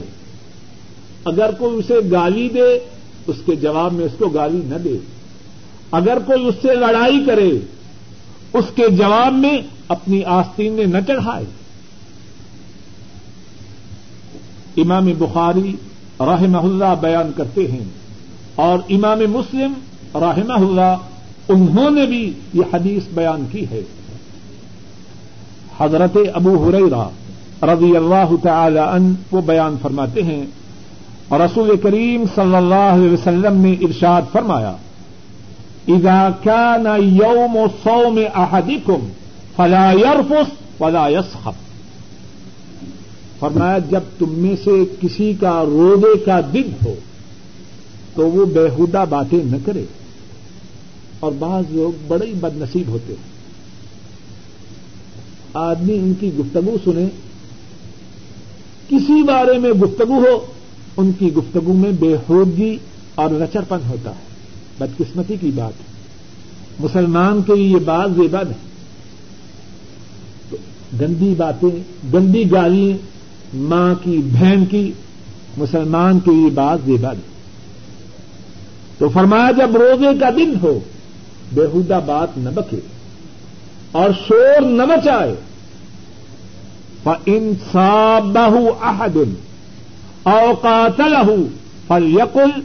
[1.25, 2.79] اگر کوئی اسے گالی دے،
[3.27, 4.99] اس کے جواب میں اس کو گالی نہ دے۔
[5.91, 7.51] اگر کوئی اس سے لڑائی کرے،
[8.53, 9.59] اس کے جواب میں
[9.89, 11.45] اپنی آستین نہ چڑھائے۔
[14.77, 15.77] امام بخاری
[16.21, 17.85] رحمہ اللہ بیان کرتے ہیں
[18.55, 19.73] اور امام مسلم
[20.15, 20.97] رحمہ اللہ،
[21.49, 23.83] انہوں نے بھی یہ حدیث بیان کی ہے۔
[25.81, 27.09] حضرت ابو ہریرا
[27.63, 30.47] رضی اللہ تعالی عنہ وہ بیان فرماتے ہیں۔
[31.29, 34.77] اور رسول کریم صلی اللہ علیہ وسلم نے ارشاد فرمایا،
[35.89, 39.09] اذا كان يوم صوم احدكم
[39.57, 41.69] فلا يرفث ولا يسخط
[43.41, 46.95] فرمایا، جب تم میں سے کسی کا روزے کا دن ہو
[48.15, 49.85] تو وہ بےحدہ باتیں نہ کرے۔
[51.21, 53.39] اور بعض لوگ بڑے ہی بد نصیب ہوتے ہیں۔
[55.55, 57.07] آدمی ان کی گفتگو سنے۔
[58.89, 60.47] کسی بارے میں گفتگو ہو،
[60.97, 62.77] ان کی گفتگو میں بے حودگی
[63.15, 64.29] اور لچرپن ہوتا ہے۔
[64.79, 65.89] بدقسمتی کی بات ہے۔
[66.81, 68.69] مسلمان کے لیے یہ بات زیبا نہیں
[71.01, 71.83] گندی باتیں،
[72.15, 72.99] گندی گالیاں،
[73.57, 74.93] ماں کی، بہن کی،
[75.57, 77.39] مسلمان کے لیے بات زیبا نہیں
[78.99, 80.79] تو فرمایا جب روزے کا دن ہو
[81.55, 82.77] بےحدہ بات نہ بکے
[83.93, 85.35] اور شور نہ مچائے۔
[87.27, 89.35] انصاب بہو احدن
[90.23, 91.37] اوقات لہو
[91.89, 92.61] فل یقل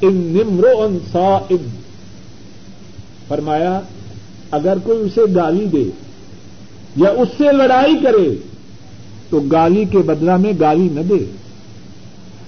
[0.00, 0.98] ان نمرو
[1.50, 1.68] ان
[3.28, 3.80] فرمایا،
[4.50, 5.84] اگر کوئی اسے گالی دے
[6.96, 8.36] یا اس سے لڑائی کرے،
[9.30, 11.26] تو گالی کے بدلا میں گالی نہ دے۔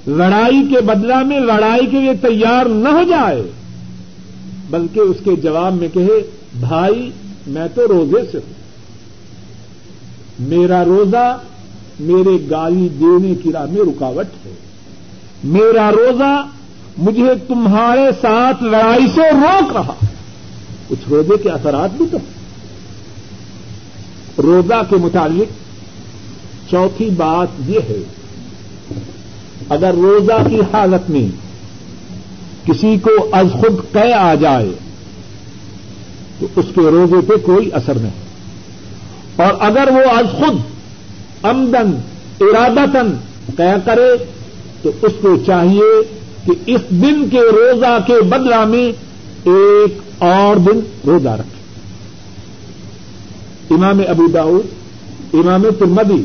[0.07, 3.43] لڑائی کے بدلا میں لڑائی کے لیے تیار نہ ہو جائے۔
[4.71, 7.11] بلکہ اس کے جواب میں کہے، بھائی،
[7.47, 8.57] میں تو روزے سے ہوں۔
[10.39, 11.39] میرا روزہ
[12.01, 14.55] میرے گالی دینے کی راہ میں رکاوٹ ہے۔
[15.45, 16.47] میرا روزہ
[16.99, 19.93] مجھے تمہارے ساتھ لڑائی سے روک رہا
[20.89, 22.19] کچھ روزے کے اثرات بھی تو
[24.43, 25.53] روزہ کے متعلق
[26.71, 28.03] چوتھی بات یہ ہے،
[29.69, 31.46] اگر روزہ کی حالت میں
[32.67, 34.71] کسی کو از خود قے آ جائے
[36.39, 38.27] تو اس کے روزے پہ کوئی اثر نہیں۔
[39.37, 40.61] اور اگر وہ از خود
[41.43, 41.95] امدن
[42.41, 43.17] ارادتن
[43.57, 44.25] طے کرے
[44.83, 48.93] تو اس کو چاہیے کہ اس دن کے روزہ کے بدلا میں
[49.45, 51.57] ایک اور دن روزہ رکھے۔
[53.75, 54.67] امام ابو داؤد،
[55.35, 56.25] امام ترمدی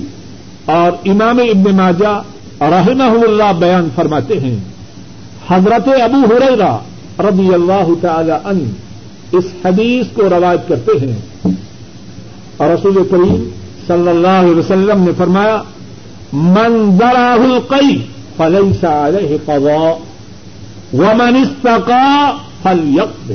[0.66, 2.24] اور امام ابن ماجہ
[2.64, 4.60] رحمہ اللہ بیان فرماتے ہیں
[5.48, 6.78] حضرت ابو ہریرا
[7.20, 8.72] رضی اللہ تعالی ان
[9.32, 11.52] اس حدیث کو روایت کرتے ہیں۔
[12.58, 13.50] اور رسول کریم
[13.88, 15.62] صلی اللہ علیہ وسلم نے فرمایا،
[16.34, 18.06] من ذراہ القی
[18.38, 19.98] فليس عليه قضاء،
[20.94, 22.32] ومن استقى
[22.64, 23.34] فليقضي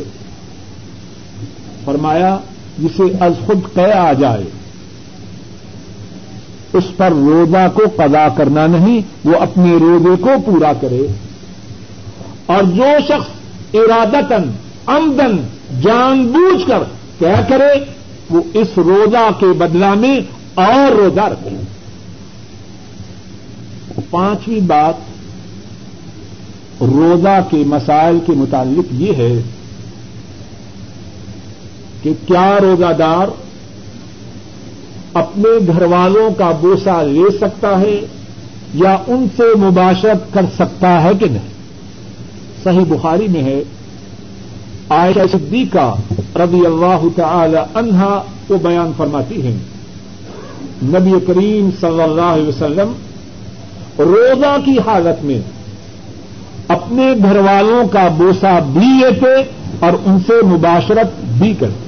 [1.85, 2.39] فرمایا،
[2.79, 4.45] جسے از خود قے آ جائے،
[6.73, 11.07] اس پر روزہ کو قضا کرنا نہیں، وہ اپنے روزے کو پورا کرے۔
[12.47, 13.29] اور جو شخص
[13.75, 14.51] ارادتن
[14.87, 15.37] امدن
[15.83, 16.79] جان بوجھ کر
[17.19, 17.85] کیا کرے،
[18.31, 20.21] وہ اس روزہ کے بدلا میں
[20.55, 21.57] اور روزہ رکھے۔
[24.11, 24.95] پانچویں بات
[26.81, 29.43] روزہ کے مسائل کے متعلق یہ ہے
[32.03, 33.29] کہ کیا روزہ دار
[35.15, 38.01] اپنے گھر والوں کا بوسا لے سکتا ہے
[38.75, 41.56] یا ان سے مباشرت کر سکتا ہے کہ نہیں۔
[42.67, 43.63] صحیح بخاری میں ہے۔
[44.91, 45.95] عائشہ صدیقہ
[46.37, 49.57] رضی اللہ تعالی عنہا وہ بیان فرماتی ہیں۔
[50.83, 52.93] نبی کریم صلی اللہ علیہ وسلم
[53.99, 55.41] روزہ کی حالت میں
[56.69, 61.87] اپنے گھر والوں کا بوسا بھی لیتے اور ان سے مباشرت بھی کرتے۔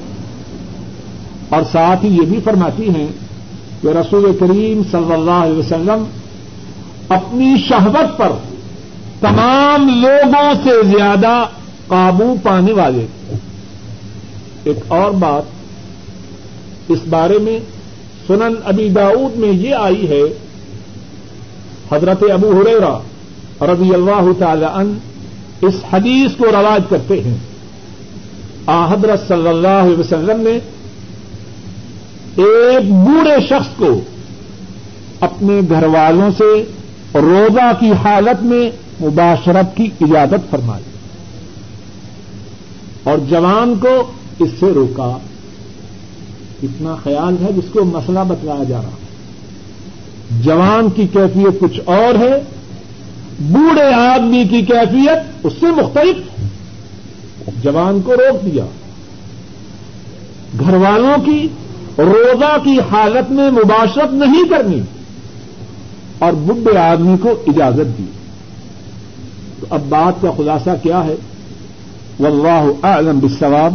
[1.48, 3.06] اور ساتھ ہی یہ بھی فرماتی ہیں
[3.82, 6.04] کہ رسول کریم صلی اللہ علیہ وسلم
[7.08, 8.28] اپنی شہبت پر
[9.20, 11.46] تمام لوگوں سے زیادہ
[11.86, 13.36] قابو پانے والے تھے
[14.64, 15.42] ایک اور بات
[16.88, 17.58] اس بارے میں
[18.26, 20.22] سنن ابی داود میں یہ آئی ہے،
[21.92, 22.98] حضرت ابو ہریرا
[23.72, 24.98] رضی اللہ تعالی ان
[25.60, 27.36] اس حدیث کو رواج کرتے ہیں۔
[28.66, 30.58] آ حضرت صلی اللہ علیہ وسلم نے
[32.36, 34.00] ایک بوڑھے شخص کو
[35.20, 36.64] اپنے گھر والوں سے
[37.14, 38.70] روزہ کی حالت میں
[39.00, 40.84] مباشرت کی اجازت فرمائی
[43.04, 45.18] اور جوان کو اس سے روکا
[46.62, 48.90] اتنا خیال ہے جس کو مسئلہ بتلایا جا رہا
[50.30, 52.42] جوان کی کیفیت کچھ اور ہے،
[53.40, 56.16] بوڑھے آدمی کی کیفیت اس سے مختلف
[57.62, 58.64] جوان کو روک دیا۔
[60.60, 61.48] گھر والوں کی
[61.98, 64.80] روزہ کی حالت میں مباشرت نہیں کرنی
[66.18, 68.04] اور بڈھے آدمی کو اجازت دی۔
[69.60, 71.14] تو اب بات کا خلاصہ کیا ہے؟
[72.20, 73.74] واللہ اعلم بالثواب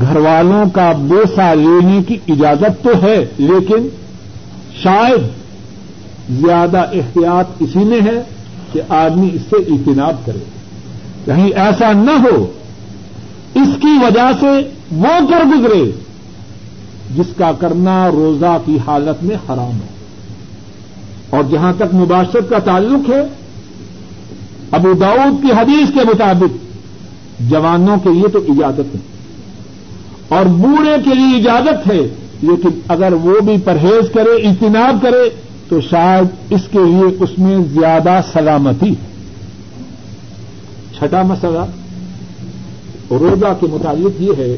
[0.00, 3.88] گھر والوں کا بوسا لینے کی اجازت تو ہے، لیکن
[4.82, 5.22] شاید
[6.30, 8.22] زیادہ احتیاط اسی میں ہے
[8.72, 10.44] کہ آدمی اس سے اجتناب کرے۔
[11.24, 12.46] کہیں ایسا نہ ہو،
[13.54, 15.90] اس کی وجہ سے وہ کر گزرے،
[17.16, 19.95] جس کا کرنا روزہ کی حالت میں حرام ہے۔
[21.30, 23.22] اور جہاں تک مباشرت کا تعلق ہے،
[24.70, 26.54] ابو داؤد کی حدیث کے مطابق،
[27.50, 29.00] جوانوں کے لیے تو اجازت ہے۔
[30.28, 32.00] اور بوڑھے کے لیے اجازت ہے،
[32.42, 35.30] لیکن اگر وہ بھی پرہیز کرے، اجتناب کرے،
[35.68, 39.16] تو شاید اس کے لیے اس میں زیادہ سلامتی ہے۔
[40.98, 41.66] چھٹا مسئلہ،
[43.10, 44.56] روزہ کے متعلق یہ ہے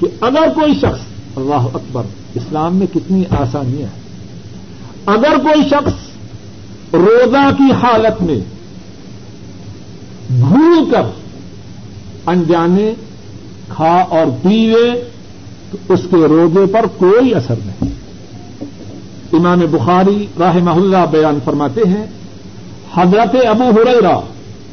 [0.00, 1.00] کہ اگر کوئی شخص،
[1.36, 2.02] اللہ اکبر،
[2.34, 4.07] اسلام میں کتنی آسانیاں ہیں
[5.08, 5.92] اگر کوئی شخص
[6.92, 8.40] روزہ کی حالت میں
[10.30, 11.02] بھول کر
[12.26, 12.92] انجانے
[13.68, 15.08] کھا اور پیوے،
[15.70, 17.90] تو اس کے روزے پر کوئی اثر نہیں۔
[19.32, 22.06] امام بخاری راہ محلہ بیان فرماتے ہیں،
[22.96, 24.20] حضرت ابو ہریرا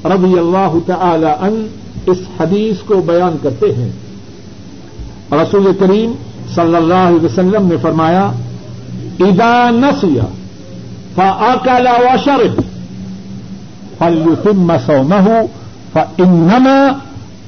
[0.06, 1.68] رضی اللہ تعالی ان
[2.06, 3.92] اس حدیث کو بیان کرتے ہیں۔
[5.32, 6.12] رسول کریم
[6.56, 8.32] صلی اللہ علیہ وسلم نے فرمایا
[9.20, 10.28] ادا نسیا
[11.16, 12.64] فاکل وشرب
[14.00, 15.48] فليتم صومه
[15.94, 16.96] فانما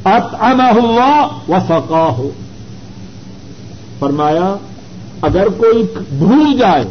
[0.06, 2.18] اطعمه الله وسقاه
[4.00, 4.56] فرمایا،
[5.22, 5.84] اگر کوئی
[6.20, 6.84] بھول جائے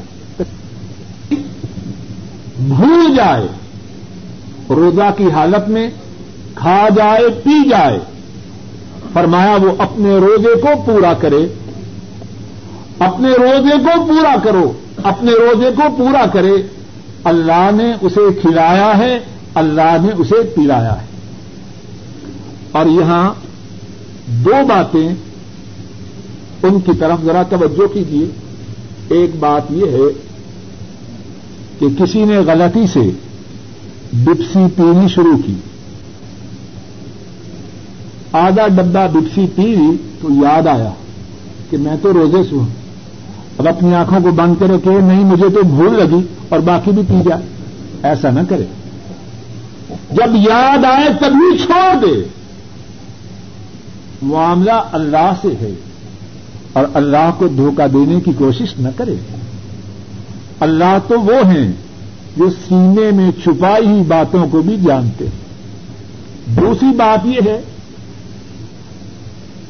[2.58, 3.46] بھول جائے،
[4.70, 5.88] روزہ کی حالت میں
[6.54, 7.98] کھا جائے، پی جائے،
[9.12, 11.46] فرمایا وہ اپنے روزے کو پورا کرے
[12.98, 14.72] اپنے روزے کو پورا کرو،
[15.04, 16.54] اپنے روزے کو پورا کرے۔
[17.24, 19.18] اللہ نے اسے کھلایا ہے،
[19.54, 21.06] اللہ نے اسے پلایا ہے۔
[22.72, 23.34] اور یہاں
[24.26, 25.08] دو باتیں
[26.62, 28.26] ان کی طرف ذرا توجہ کیجیے
[29.08, 30.22] ایک بات یہ ہے
[31.78, 33.10] کہ کسی نے غلطی سے
[34.12, 35.54] بپسی پینی شروع کی۔
[38.32, 39.76] آدھا ڈبا بپسی پی
[40.20, 40.90] تو یاد آیا
[41.70, 42.85] کہ میں تو روزے سے ہوں۔
[43.58, 47.02] اب اپنی آنکھوں کو بند کرے کہ نہیں، مجھے تو بھول لگی اور باقی بھی
[47.08, 47.42] پی جائے۔
[48.02, 48.64] ایسا نہ کرے۔
[49.88, 52.22] جب یاد آئے تبھی چھوڑ دے۔
[54.22, 55.74] معاملہ اللہ سے ہے۔
[56.72, 59.14] اور اللہ کو دھوکہ دینے کی کوشش نہ کرے۔
[60.60, 61.72] اللہ تو وہ ہیں
[62.36, 65.46] جو سینے میں چھپائی ہوئی باتوں کو بھی جانتے ہیں۔
[66.60, 67.60] دوسری بات یہ ہے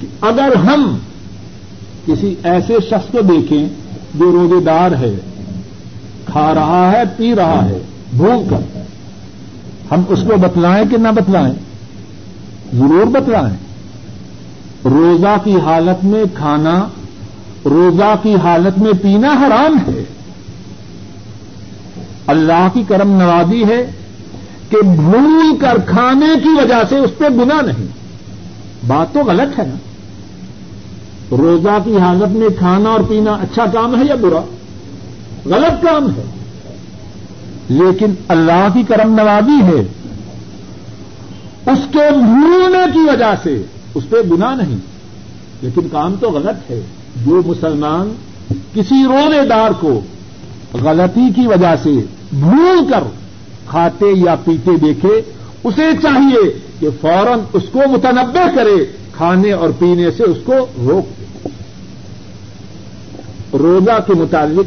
[0.01, 0.99] کہ اگر ہم
[2.07, 3.67] کسی ایسے شخص کو دیکھیں
[4.15, 5.15] جو روزے دار ہے،
[6.27, 7.79] کھا رہا ہے، پی رہا ہے
[8.17, 8.79] بھوک کر۔
[9.91, 11.55] ہم اس کو بتلائیں کہ نہ بتلائیں؟
[12.75, 13.57] ضرور بتلائیں۔
[14.85, 16.89] روزہ کی حالت میں کھانا،
[17.65, 20.05] روزہ کی حالت میں پینا حرام ہے۔
[22.27, 23.91] اللہ کی کرم نوازی ہے
[24.71, 27.87] کہ بھول کر کھانے کی وجہ سے اس پہ گنا نہیں۔
[28.87, 29.77] بات تو غلط ہے نا۔
[31.31, 34.41] روزہ کی حالت میں کھانا اور پینا اچھا کام ہے یا برا؟
[35.45, 36.23] غلط کام ہے۔
[37.69, 39.85] لیکن اللہ کی کرم نوازی ہے۔
[41.73, 43.63] اس کے بھولنے کی وجہ سے
[43.95, 44.77] اس پہ گنا نہیں۔
[45.63, 46.81] لیکن کام تو غلط ہے۔
[47.27, 48.15] جو مسلمان
[48.75, 50.01] کسی رونے دار کو
[50.83, 51.91] غلطی کی وجہ سے
[52.33, 53.05] بھول کر
[53.67, 55.23] کھاتے یا پیتے دیکھے،
[55.65, 61.21] اسے چاہیے کہ فوراً اس کو متنوع کرے۔ کھانے اور پینے سے اس کو روک
[61.21, 61.49] دے۔
[63.59, 64.67] روزہ کے متعلق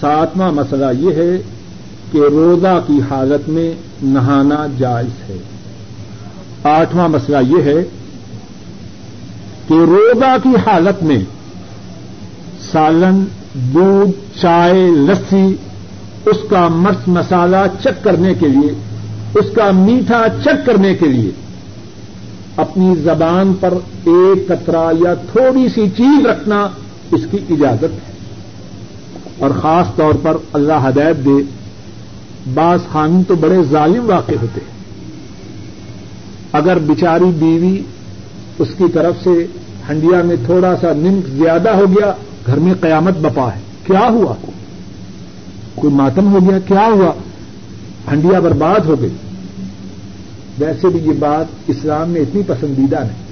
[0.00, 1.42] ساتواں مسئلہ یہ ہے
[2.12, 5.36] کہ روزہ کی حالت میں نہانا جائز ہے۔
[6.62, 7.84] آٹھواں مسئلہ یہ ہے
[9.68, 11.18] کہ روزہ کی حالت میں
[12.72, 13.24] سالن،
[13.54, 15.56] دودھ، چائے، لسی،
[16.26, 18.72] اس کا مرچ مسالہ چیک کرنے کے لیے،
[19.34, 21.30] اس کا میٹھا چیک کرنے کے لیے
[22.56, 26.68] اپنی زبان پر ایک کترا یا تھوڑی سی چیز رکھنا
[27.12, 28.16] اس کی اجازت ہے۔
[29.38, 31.42] اور خاص طور پر اللہ ہدایت دے،
[32.54, 34.76] بعض خان تو بڑے ظالم واقع ہوتے ہیں۔
[36.52, 37.80] اگر بچاری بیوی
[38.58, 39.46] اس کی طرف سے
[39.88, 42.12] ہنڈیا میں تھوڑا سا نمک زیادہ ہو گیا،
[42.46, 44.34] گھر میں قیامت بپا ہے۔ کیا ہوا؟
[45.74, 47.12] کوئی ماتم ہو گیا؟ کیا ہوا؟
[48.12, 49.14] ہنڈیا برباد ہو گئی۔
[50.58, 53.26] ویسے بھی یہ بات اسلام میں اتنی پسندیدہ نہیں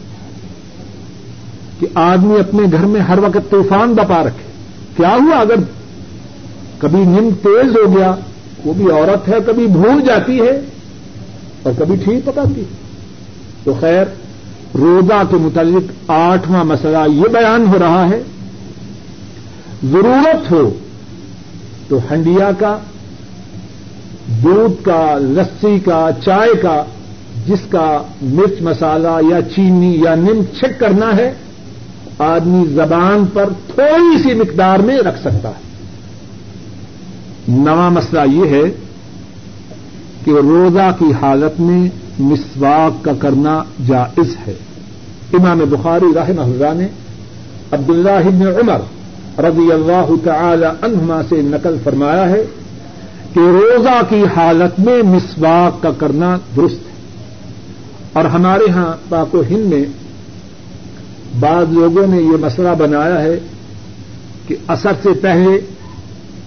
[1.81, 4.53] کہ آدمی اپنے گھر میں ہر وقت طوفان بپا رکھے۔
[4.97, 5.55] کیا ہوا اگر
[6.79, 8.15] کبھی نم تیز ہو گیا،
[8.65, 10.61] وہ بھی عورت ہے، کبھی بھول جاتی ہے
[11.63, 12.65] اور کبھی ٹھیک پکاتی ہے۔
[13.65, 14.05] تو خیر،
[14.75, 18.23] روزہ کے متعلق آٹھواں مسئلہ یہ بیان ہو رہا ہے،
[19.91, 20.71] ضرورت ہو
[21.89, 22.79] تو ہنڈیا کا،
[24.29, 26.85] دودھ کا، لسی کا، چائے کا
[27.47, 31.33] جس کا مرچ مسالہ یا چینی یا نم چھک کرنا ہے،
[32.19, 35.75] آدمی زبان پر تھوڑی سی مقدار میں رکھ سکتا ہے۔
[37.49, 38.71] نواں مسئلہ یہ ہے
[40.25, 41.89] کہ روزہ کی حالت میں
[42.19, 44.55] مسواک کا کرنا جائز ہے۔
[45.33, 46.87] امام بخاری رحمہ اللہ نے
[47.73, 48.81] عبداللہ بن عمر
[49.39, 52.45] رضی اللہ تعالی عنہما سے نقل فرمایا ہے
[53.35, 56.94] کہ روزہ کی حالت میں مسواک کا کرنا درست ہے۔
[58.15, 59.85] اور ہمارے ہاں پاک و ہند میں
[61.41, 63.39] بعض لوگوں نے یہ مسئلہ بنایا ہے
[64.47, 65.61] کہ اثر سے پہلے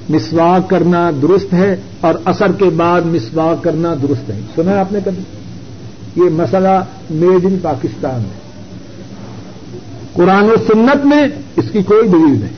[0.10, 5.00] مسواک کرنا درست ہے اور اثر کے بعد مسواک کرنا درست ہے سنا آپ نے
[5.06, 5.24] کبھی؟
[6.16, 8.40] یہ مسئلہ میڈ ان پاکستان ہے۔
[10.14, 12.58] قرآن و سنت میں اس کی کوئی دلیل نہیں۔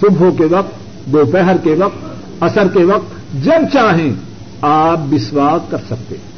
[0.00, 0.72] صبح کے وقت،
[1.06, 1.98] دوپہر کے وقت
[2.40, 4.12] اثر کے وقت، جب چاہیں
[4.60, 6.31] آپ مسواک کر سکتے ہیں۔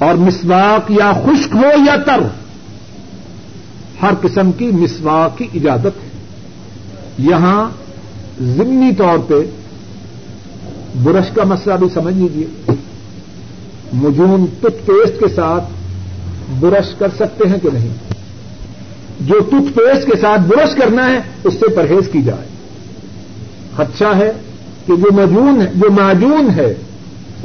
[0.00, 2.20] اور مسواک یا خشک ہو یا تر
[4.02, 6.10] ہر قسم کی مسواک کی اجازت ہے۔
[7.18, 7.70] یہاں
[8.40, 9.34] ضمنی طور پہ
[11.02, 12.72] برش کا مسئلہ بھی سمجھ لیجیے
[13.92, 15.64] مجون ٹوتھ پیسٹ کے ساتھ
[16.60, 17.94] برش کر سکتے ہیں کہ نہیں؟
[19.20, 22.48] جو ٹوتھ پیسٹ کے ساتھ برش کرنا ہے، اس سے پرہیز کی جائے۔
[23.76, 24.32] خدشہ ہے
[24.86, 26.74] کہ جو مجون ہے، جو معجون ہے،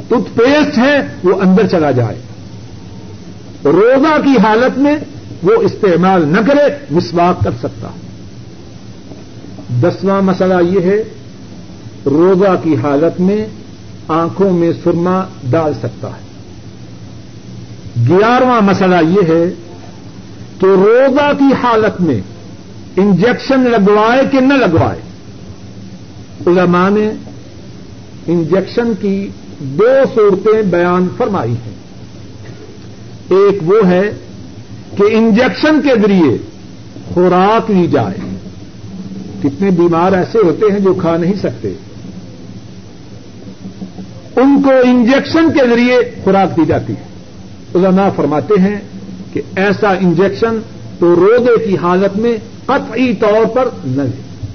[0.08, 2.25] ٹوتھ پیسٹ ہے، وہ اندر چلا جائے۔
[3.66, 4.96] روزہ کی حالت میں
[5.42, 7.88] وہ استعمال نہ کرے، مسواک کر سکتا
[9.82, 11.04] دسواں مسئلہ یہ ہے،
[12.06, 13.46] روزہ کی حالت میں
[14.08, 16.26] آنکھوں میں سرما ڈال سکتا ہے۔
[18.08, 19.52] گیارہواں مسئلہ یہ ہے
[20.60, 22.20] کہ روزہ کی حالت میں
[22.96, 25.00] انجیکشن لگوائے کہ نہ لگوائے۔
[26.46, 27.10] علماء نے
[28.26, 31.75] انجیکشن کی دو صورتیں بیان فرمائی ہیں۔
[33.28, 34.10] ایک وہ ہے
[34.96, 36.36] کہ انجیکشن کے ذریعے
[37.14, 38.36] خوراک لی جائے۔
[39.42, 41.72] کتنے بیمار ایسے ہوتے ہیں جو کھا نہیں سکتے۔
[44.36, 47.06] ان کو انجیکشن کے ذریعے خوراک دی جاتی ہے۔
[47.78, 48.78] علماء فرماتے ہیں
[49.32, 50.60] کہ ایسا انجیکشن
[50.98, 54.46] تو روزے کی حالت میں قطعی طور پر نہ لے۔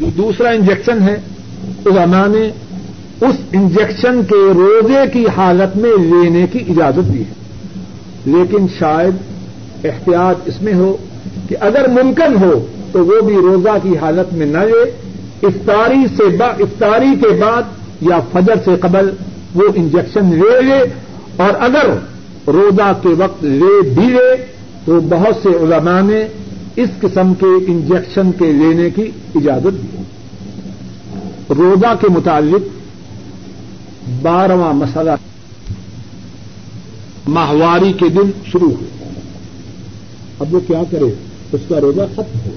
[0.00, 1.14] جو دوسرا انجیکشن ہے،
[1.86, 2.50] علماء نے
[3.20, 7.45] اس انجیکشن کے روزے کی حالت میں لینے کی اجازت دی ہے۔
[8.26, 9.14] لیکن شاید
[9.84, 10.96] احتیاط اس میں ہو
[11.48, 12.52] کہ اگر ممکن ہو
[12.92, 14.82] تو وہ بھی روزہ کی حالت میں نہ لے،
[15.42, 19.10] افطاری سے با افطاری کے بعد یا فجر سے قبل
[19.54, 20.80] وہ انجیکشن لے لے،
[21.36, 21.90] اور اگر
[22.46, 24.30] روزہ کے وقت لے بھی لے
[24.84, 26.26] تو بہت سے علماء نے
[26.76, 30.02] اس قسم کے انجیکشن کے لینے کی اجازت دی۔
[31.58, 32.62] روزہ کے متعلق
[34.22, 35.10] بارہواں مسئلہ
[37.28, 39.10] ماہواری کے دن شروع ہو۔
[40.38, 41.14] اب وہ کیا کرے؟
[41.52, 42.50] اس کا روزہ ختم ہو۔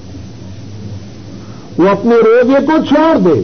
[1.82, 3.42] وہ اپنے روزے کو چھوڑ دے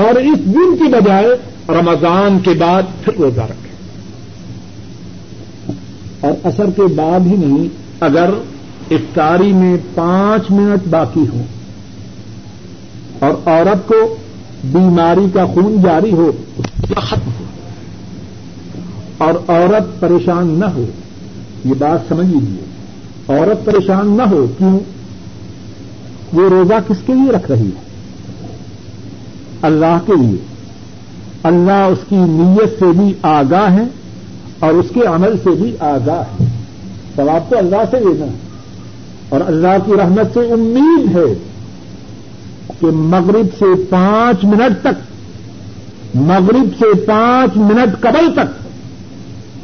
[0.00, 1.26] اور اس دن کی بجائے
[1.68, 3.70] رمضان کے بعد پھر روزہ رکھے۔
[6.20, 7.68] اور اثر کے بعد ہی نہیں،
[8.00, 8.30] اگر
[8.90, 11.42] افطاری میں پانچ منٹ باقی ہوں
[13.18, 14.16] اور عورت کو
[14.64, 16.32] بیماری کا خون جاری ہو
[16.82, 17.44] ختم ہو۔
[19.20, 20.84] اور عورت پریشان نہ ہو۔
[21.64, 22.64] یہ بات سمجھ لیجیے
[23.28, 24.80] عورت پریشان نہ ہو، کیوں؟
[26.32, 27.86] وہ روزہ کس کے لیے رکھ رہی ہے؟
[29.62, 30.38] اللہ کے لیے۔
[31.42, 33.82] اللہ اس کی نیت سے بھی آگاہ ہے
[34.58, 36.44] اور اس کے عمل سے بھی آگاہ ہے۔
[37.16, 38.36] سواب تو اللہ سے لینا ہے۔
[39.28, 41.34] اور اللہ کی رحمت سے امید ہے
[42.80, 45.12] کہ مغرب سے پانچ منٹ تک،
[46.14, 48.69] مغرب سے پانچ منٹ قبل تک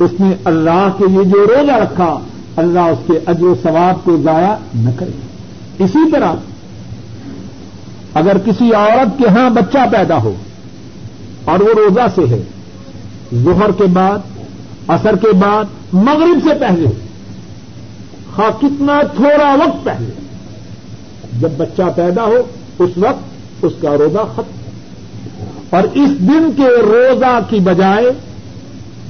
[0.01, 2.19] اس نے اللہ کے لیے جو روزہ رکھا،
[2.57, 5.11] اللہ اس کے اجر و ثواب کو ضائع نہ کرے۔
[5.85, 6.33] اسی طرح،
[8.15, 10.35] اگر کسی عورت کے ہاں بچہ پیدا ہو
[11.45, 12.43] اور وہ روزہ سے ہے،
[13.35, 14.19] ظہر کے بعد
[14.89, 16.89] اثر کے بعد، مغرب سے پہلے
[18.39, 20.11] ہاں کتنا تھوڑا وقت پہلے،
[21.41, 22.43] جب بچہ پیدا ہو،
[22.79, 24.53] اس وقت اس کا روزہ ختم۔
[25.71, 28.11] اور اس دن کے روزہ کی بجائے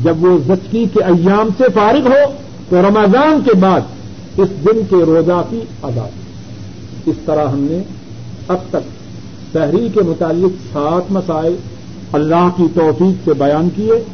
[0.02, 2.32] جب وہ زچکی کے ایام سے فارغ ہو
[2.68, 3.80] تو رمضان کے بعد
[4.36, 7.82] اس دن کے روزہ کی آزادی اس طرح ہم نے
[8.48, 8.88] اب تک
[9.52, 11.56] شہری کے متعلق سات مسائل
[12.12, 14.04] اللہ کی توفیق سے بیان کیے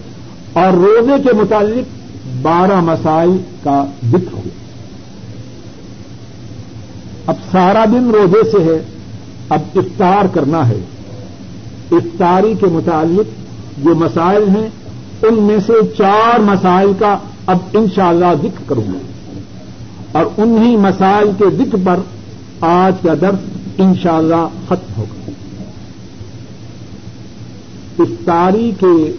[0.53, 2.03] اور روزے کے متعلق
[2.43, 4.49] بارہ مسائل کا ذکر ہوا۔
[7.27, 8.83] اب سارا دن روزے سے ہے،
[9.49, 10.79] اب افطار کرنا ہے۔
[11.93, 13.31] افطاری کے متعلق
[13.85, 14.69] جو مسائل ہیں
[15.23, 18.99] ان میں سے چار مسائل کا اب انشاءاللہ اللہ ذکر کروں گا۔
[20.13, 21.97] اور انہی مسائل کے ذکر پر
[22.61, 23.39] آج کا درس
[23.79, 25.31] انشاءاللہ اللہ ختم ہوگا۔
[27.99, 29.17] افطاری کے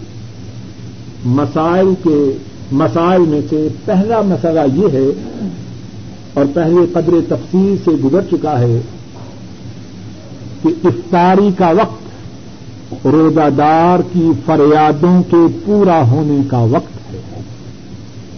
[1.25, 2.37] مسائل کے
[2.71, 5.11] مسائل میں سے پہلا مسئلہ یہ ہے
[6.33, 8.81] اور پہلے قدر تفصیل سے گزر چکا ہے
[10.63, 12.02] کہ افطاری کا وقت
[13.05, 17.41] روزہ دار کی فریادوں کے پورا ہونے کا وقت ہے۔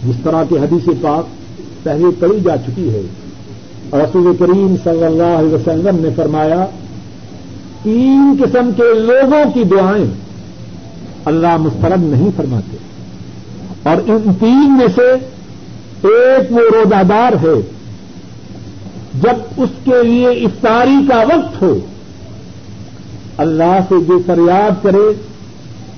[0.04, 1.26] جس طرح کے حدیث پاک
[1.82, 3.02] پہلے پڑھی جا چکی ہے۔
[3.92, 6.66] رسول کریم صلی اللہ علیہ وسلم نے فرمایا،
[7.82, 10.06] تین قسم کے لوگوں کی دعائیں
[11.24, 12.76] اللہ مسترد نہیں فرماتے۔
[13.82, 15.10] اور ان تین میں سے
[16.08, 17.60] ایک وہ روزہ دار ہے۔
[19.22, 21.78] جب اس کے لیے افطاری کا وقت ہو
[23.38, 25.26] اللہ سے جو فریاد کرے،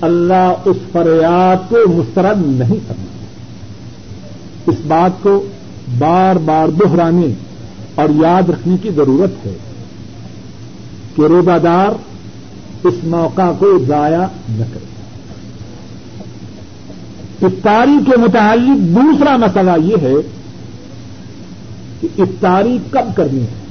[0.01, 3.25] اللہ اس فریاد کو مسترد نہیں کرنا۔
[4.67, 5.45] اس بات کو
[5.97, 7.33] بار بار دہرانے
[7.95, 9.57] اور یاد رکھنے کی ضرورت ہے
[11.15, 11.89] کہ روزہ دار
[12.83, 14.89] اس موقع کو ضائع نہ کرے۔
[17.45, 20.13] افطاری کے متعلق دوسرا مسئلہ یہ ہے
[22.01, 23.68] کہ افطاری کب کرنی ہے؟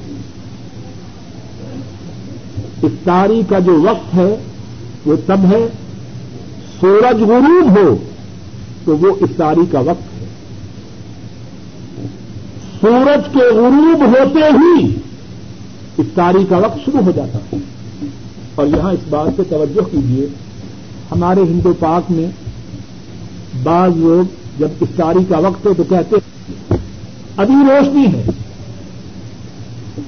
[2.82, 4.36] افطاری کا جو وقت ہے،
[5.06, 5.68] وہ تب ہے،
[6.80, 7.96] سورج غروب ہو
[8.84, 10.26] تو وہ افطاری کا وقت ہے۔
[12.80, 14.94] سورج کے غروب ہوتے ہی
[15.98, 17.56] افطاری کا وقت شروع ہو جاتا ہے۔
[18.54, 20.26] اور یہاں اس بات پہ توجہ کیجیے
[21.10, 22.30] ہمارے ہندو پاک میں
[23.62, 26.16] بعض لوگ جب افطاری کا وقت ہو تو کہتے
[27.36, 28.24] ابھی روشنی ہے۔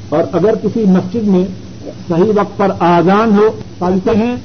[0.09, 1.45] اور اگر کسی مسجد میں
[2.11, 4.37] صحیح وقت پر آزان ہو پالتے ہیں،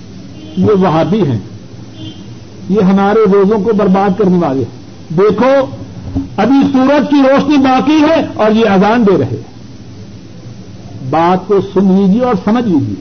[0.57, 1.39] یہ وہابی ہیں۔
[2.70, 5.66] یہ ہمارے روزوں کو برباد کرنے والے ہیں۔ دیکھو،
[6.38, 9.41] ابھی سورج کی روشنی باقی ہے اور یہ اذان دے رہے
[11.09, 12.95] بات کو سن لیجیے اور سمجھ لیجیے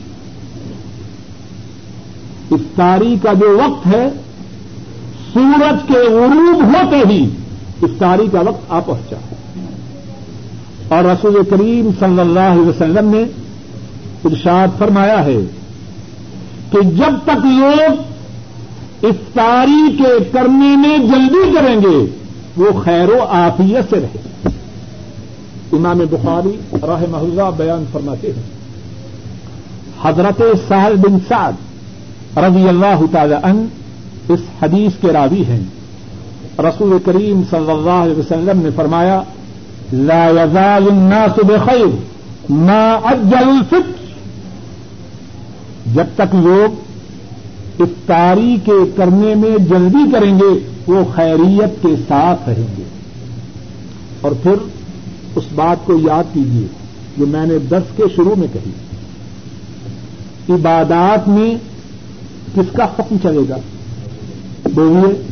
[2.50, 4.08] افطاری کا جو وقت ہے،
[5.34, 7.28] سورج کے غروب ہوتے ہی
[7.82, 9.16] افطاری کا وقت آ پہنچا
[10.88, 13.24] اور رسول کریم صلی اللہ علیہ وسلم نے
[14.24, 15.38] ارشاد فرمایا ہے
[16.70, 21.98] کہ جب تک لوگ افطاری کے کرنے میں جلدی کریں گے،
[22.56, 24.50] وہ خیر و آفیت سے رہے۔
[25.72, 26.56] امام بخاری
[26.86, 28.42] راہ محلہ بیان فرماتے ہیں،
[30.02, 31.52] حضرت سہل بن سعد
[32.36, 33.66] رضی اللہ تعالی ان
[34.28, 35.62] اس حدیث کے راوی ہیں۔
[36.58, 39.22] رسول کریم صلی اللہ علیہ وسلم نے فرمایا،
[39.92, 41.86] لا يزال الناس بخير
[42.50, 44.03] ما اجل الفطر
[45.92, 46.74] جب تک لوگ
[47.80, 52.82] افطاری کے کرنے میں جلدی کریں گے، وہ خیریت کے ساتھ رہیں گے۔
[54.20, 54.54] اور پھر
[55.34, 56.66] اس بات کو یاد کیجیے
[57.18, 58.70] جو میں نے دس کے شروع میں کہی۔
[60.54, 61.54] عبادات میں
[62.54, 63.56] کس کا حکم چلے گا؟
[64.74, 65.22] بولیے،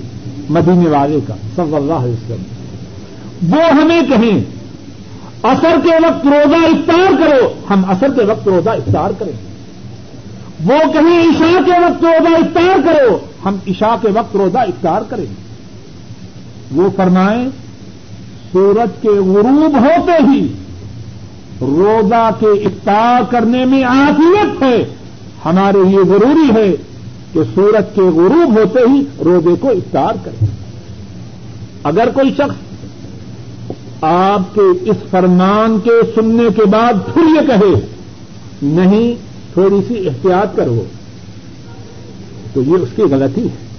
[0.51, 2.43] مدینے والے کا، صلی اللہ علیہ وسلم۔
[3.55, 4.45] وہ ہمیں کہیں،
[5.43, 9.52] اثر کے وقت روزہ افطار کرو۔ ہم اثر کے وقت روزہ افطار کریں۔
[10.65, 15.25] وہ کہیں عشاء کے وقت روزہ افطار کرو، ہم عشاء کے وقت روزہ افطار کریں
[15.25, 15.53] گے۔
[16.71, 17.49] وہ فرمائیں،
[18.53, 20.47] سورج کے غروب ہوتے ہی
[21.61, 24.85] روزہ کے افطار کرنے میں آفیت ہے۔
[25.45, 26.77] ہمارے لیے ضروری ہے
[27.33, 30.47] کہ سورج کے غروب ہوتے ہی روزے کو افطار کریں۔
[31.85, 32.55] اگر کوئی شخص
[34.01, 37.87] آپ کے اس فرمان کے سننے کے بعد پھر یہ کہے،
[38.63, 40.85] نہیں تھوڑی سی احتیاط کرو۔
[42.53, 43.73] تو یہ اس کی غلطی ہے۔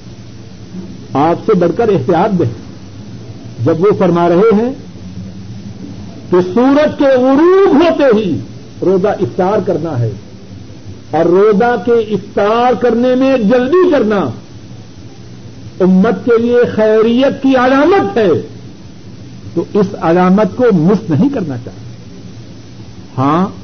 [1.14, 2.64] آپ سے بڑھ کر احتیاط دیں
[3.66, 4.74] جب وہ فرما رہے ہیں
[6.32, 8.40] کہ سورج کے غروب ہوتے ہی
[8.82, 10.12] روزہ افطار کرنا ہے
[11.12, 14.20] اور روزہ کے افطار کرنے میں جلدی کرنا
[15.80, 18.30] امت کے لیے خیریت کی علامت ہے،
[19.54, 21.90] تو اس علامت کو مس نہیں کرنا چاہیے
[23.18, 23.63] ہاں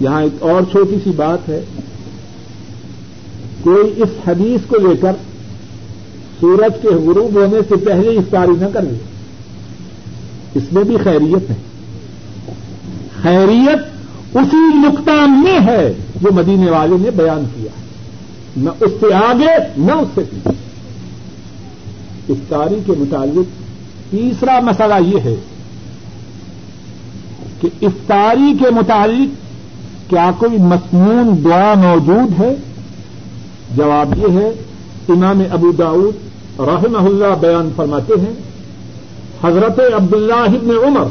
[0.00, 1.60] یہاں ایک اور چھوٹی سی بات ہے۔
[3.62, 5.12] کوئی اس حدیث کو لے کر
[6.40, 8.98] سورج کے غروب ہونے سے پہلے افطاری نہ کر لے
[10.54, 11.54] اس میں بھی خیریت ہے۔
[13.22, 13.78] خیریت
[14.36, 15.92] اسی نقطہ میں ہے
[16.22, 17.82] جو مدینے والے نے بیان کیا۔
[18.56, 20.50] نہ اس سے آگے، نہ اس سے پیچھے۔
[22.28, 23.46] افطاری کے متعلق
[24.10, 25.36] تیسرا مسئلہ یہ ہے
[27.60, 29.43] کہ افطاری کے متعلق
[30.08, 32.54] کیا کوئی مصنون دعا موجود ہے؟
[33.76, 34.48] جواب یہ ہے،
[35.08, 36.14] امام ابو داود
[36.58, 38.34] رحمہ اللہ بیان فرماتے ہیں،
[39.44, 41.06] حضرت عبداللہ ابن عمر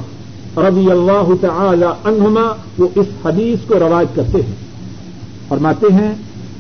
[0.58, 4.56] رضی اللہ تعالی عنہما وہ اس حدیث کو روایت کرتے ہیں۔
[5.48, 6.14] فرماتے ہیں،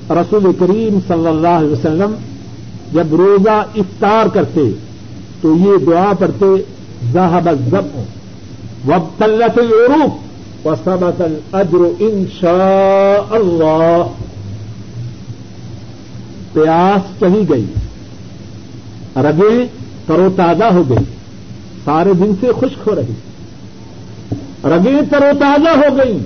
[0.09, 2.13] رسول کریم صلی اللہ علیہ وسلم
[2.93, 4.61] جب روزہ افطار کرتے
[5.41, 6.45] تو یہ دعا پڑھتے،
[7.13, 7.97] ذہب الزب
[8.89, 10.32] وابتلت العروق۔
[10.65, 14.03] وثبت الاجر ان شاء اللہ
[16.53, 17.65] پیاس چلی گئی.
[19.15, 19.67] رگیں
[20.07, 21.05] ترو تازہ ہو گئی.
[21.85, 23.13] سارے دن سے خشک ہو رہی.
[24.63, 26.17] رگیں تر و تازہ ہو گئی.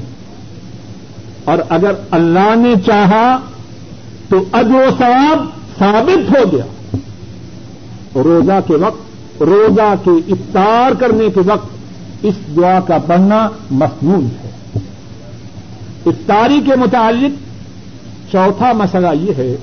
[1.44, 3.40] اور اگر اللہ نے چاہا
[4.30, 5.46] تو اج و ثواب
[5.80, 6.66] ثابت ہو گیا.
[8.16, 11.77] روزہ کے وقت، روزہ کے افطار کرنے کے وقت
[12.22, 14.50] اس دعا کا پڑھنا مصنون ہے۔
[16.06, 17.32] افطاری کے متعلق
[18.32, 19.56] چوتھا مسئلہ یہ ہے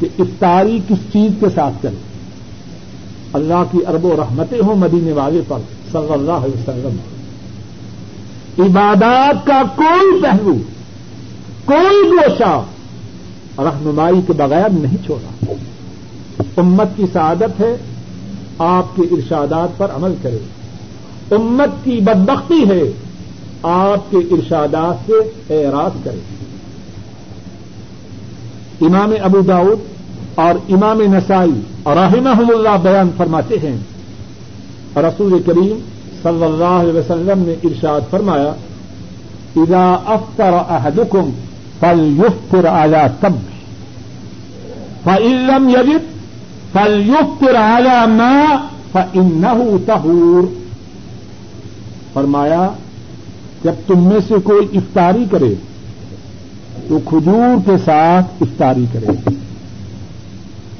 [0.00, 1.96] کہ افطاری کس چیز کے ساتھ کرے
[3.32, 5.58] اللہ کی ارب و رحمتیں ہوں مدینے والے پر
[5.92, 6.96] صلی اللہ علیہ وسلم۔
[8.64, 10.54] عبادات کا کوئی پہلو،
[11.64, 12.62] کوئی گوشہ
[13.58, 15.52] رہنمائی کے بغیر نہیں چھوڑا۔
[16.56, 17.76] امت کی سعادت ہے،
[18.58, 20.38] آپ کے ارشادات پر عمل کرے۔
[21.34, 22.82] امت کی بدبختی ہے،
[23.62, 26.20] آپ کے ارشادات سے اعراض کرے
[28.86, 29.78] امام ابو داود
[30.34, 33.76] اور امام نسائی اور رحمہ اللہ بیان فرماتے ہیں۔
[34.96, 35.78] رسول کریم
[36.22, 38.52] صلی اللہ علیہ وسلم نے ارشاد فرمایا،
[39.56, 41.30] اذا افطر احدكم
[41.80, 43.32] فليفطر على تب
[45.04, 46.04] فان لم يجد
[46.72, 48.56] فل یوک راجا نہ
[49.86, 50.61] تہور
[52.12, 52.70] فرمایا،
[53.64, 55.54] جب تم میں سے کوئی افطاری کرے،
[56.88, 59.30] تو کھجور کے ساتھ افطاری کرے۔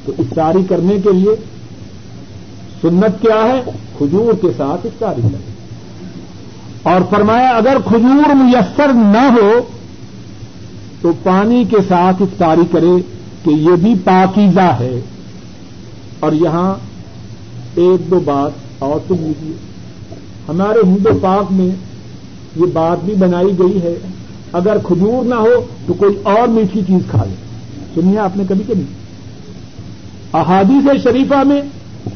[0.05, 1.31] تو افطاری کرنے کے لیے
[2.83, 3.63] سنت کیا ہے؟
[3.99, 5.53] کھجور کے ساتھ افطاری کرے۔
[6.83, 9.61] اور فرمایا، اگر کھجور میسر نہ ہو،
[11.01, 13.01] تو پانی کے ساتھ افطاری کرے
[13.45, 15.01] کہ یہ بھی پاکیزہ ہے۔
[16.21, 16.75] اور یہاں
[17.75, 19.72] ایک دو بات اور سن لیجیے
[20.49, 21.69] ہمارے ہندو پاک میں
[22.57, 23.99] یہ بات بھی بنائی گئی ہے،
[24.53, 27.35] اگر کھجور نہ ہو تو کوئی اور میٹھی چیز کھا لے۔
[27.95, 28.83] سنیے آپ نے کبھی کبھی۔
[30.33, 31.63] احادیث شریفہ میں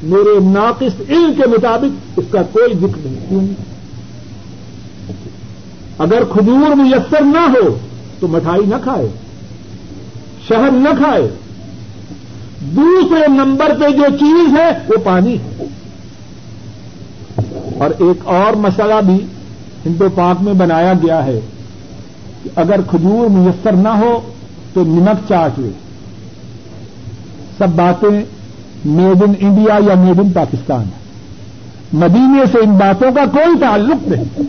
[0.03, 3.47] میرے ناقص علم کے مطابق اس کا کوئی ذکر نہیں۔ کیوں؟
[5.99, 7.79] اگر کھجور میسر نہ ہو
[8.21, 9.09] تو مٹھائی نہ کھائے
[10.49, 11.29] شہر نہ کھائے۔
[12.61, 15.65] دوسرے نمبر پہ جو چیز ہے وہ پانی ہے۔
[17.79, 19.27] اور ایک اور مسئلہ بھی
[19.87, 21.41] ہندو پاک میں بنایا گیا ہے
[22.43, 24.21] کہ اگر کھجور میسر نہ ہو
[24.73, 25.71] تو نمک چاٹ لے۔
[27.59, 28.25] سب باتیں
[28.85, 30.85] میڈ ان انڈیا یا میڈ ان پاکستان
[31.93, 34.43] مدینے سے ان باتوں کا کوئی تعلق نہیں۔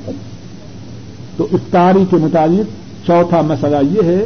[1.37, 2.71] تو افطاری کے متعلق
[3.07, 4.25] چوتھا مسئلہ یہ ہے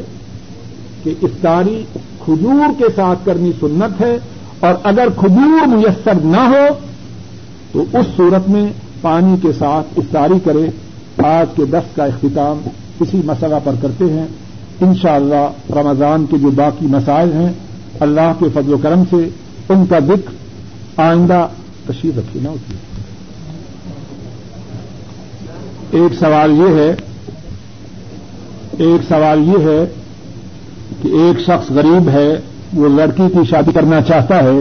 [1.04, 1.84] کہ افطاری
[2.26, 4.18] کھجور کے ساتھ کرنی سنت ہے
[4.60, 6.68] اور اگر کھجور میسر نہ ہو
[7.72, 8.66] تو اس صورت میں
[9.02, 10.66] پانی کے ساتھ افطاری کرے
[11.26, 12.60] آج کے دس کا اختتام
[13.00, 14.26] اسی مسئلہ پر کرتے ہیں۔
[14.82, 15.46] انشاءاللہ
[15.76, 17.52] رمضان کے جو باقی مسائل ہیں،
[18.00, 19.28] اللہ کے فضل و کرم سے
[19.70, 21.48] ان کا ذکر آئندہ
[21.88, 22.80] تشریف رکھی نہ ہوتی ہے
[25.92, 26.92] ایک سوال یہ ہے،
[28.78, 29.86] ایک سوال یہ ہے
[31.02, 32.30] کہ ایک شخص غریب ہے،
[32.74, 34.60] وہ لڑکی کی شادی کرنا چاہتا ہے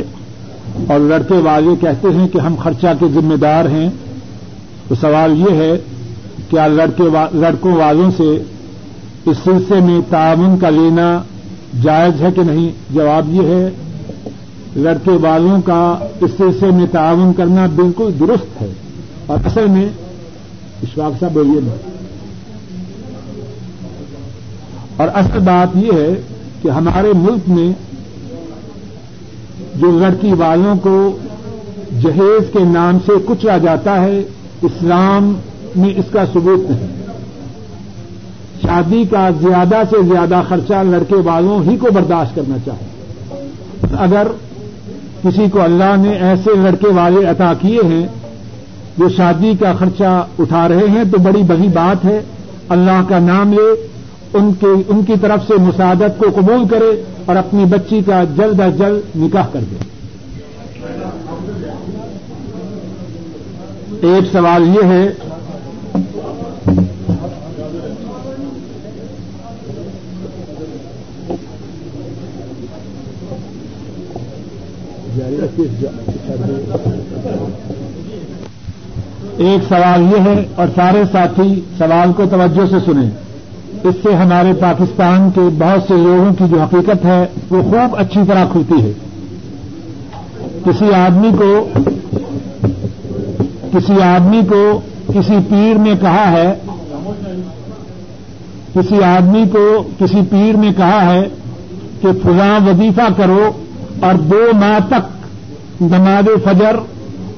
[0.87, 3.89] اور لڑکے والے کہتے ہیں کہ ہم خرچہ کے ذمہ دار ہیں
[4.91, 5.79] تو سوال یہ ہے
[6.51, 6.67] کیا
[7.33, 8.43] لڑکوں والوں سے
[9.25, 11.23] اس سلسلے میں تعاون کا لینا
[11.83, 13.71] جائز ہے کہ نہیں؟ جواب یہ ہے،
[14.77, 18.73] لڑکے والوں کا اس سلسلے میں تعاون کرنا بالکل درست ہے۔
[19.27, 19.89] اور اصل میں،
[20.83, 21.91] اشفاق صاحب بولیے نا۔
[24.97, 26.21] اور اصل بات یہ ہے
[26.63, 27.73] کہ ہمارے ملک میں
[29.75, 31.19] جو لڑکی والوں کو
[32.01, 34.23] جہیز کے نام سے کچلا جاتا ہے
[34.63, 35.35] اسلام
[35.77, 36.87] میں اس کا ثبوت نہیں۔
[38.63, 42.91] شادی کا زیادہ سے زیادہ خرچہ لڑکے والوں ہی کو برداشت کرنا چاہے
[43.99, 44.27] اگر
[45.23, 48.07] کسی کو اللہ نے ایسے لڑکے والے عطا کیے ہیں
[48.99, 52.21] جو شادی کا خرچہ اٹھا رہے ہیں، تو بڑی بڑی بات ہے۔
[52.69, 53.87] اللہ کا نام لے،
[54.35, 58.61] ان کی ان کی طرف سے مساعدت کو قبول کرے اور اپنی بچی کا جلد
[58.61, 59.90] از جلد نکاح کر دے۔
[64.03, 65.07] ایک سوال یہ ہے
[79.37, 83.11] ایک سوال یہ ہے اور سارے ساتھی سوال کو توجہ سے سنیں۔
[83.83, 88.21] اس سے ہمارے پاکستان کے بہت سے لوگوں کی جو حقیقت ہے وہ خوب اچھی
[88.29, 88.93] طرح کھلتی ہے۔
[90.65, 91.69] کسی آدمی کو
[93.73, 96.55] کسی آدمی کو کسی پیر نے کہا ہے،
[98.75, 101.29] کسی آدمی کو کسی پیر نے کہا ہے
[102.01, 103.51] کہ فلاں وظیفہ کرو
[104.01, 105.27] اور دو ماہ تک
[105.81, 106.77] نماز فجر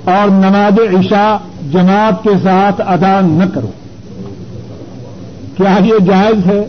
[0.05, 1.37] اور نماز عشاء
[1.73, 3.71] جماعت کے ساتھ ادا نہ کرو۔
[5.57, 6.67] کیا یہ جائز ہے؟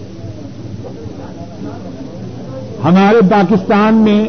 [2.83, 4.25] ہمارے پاکستان میں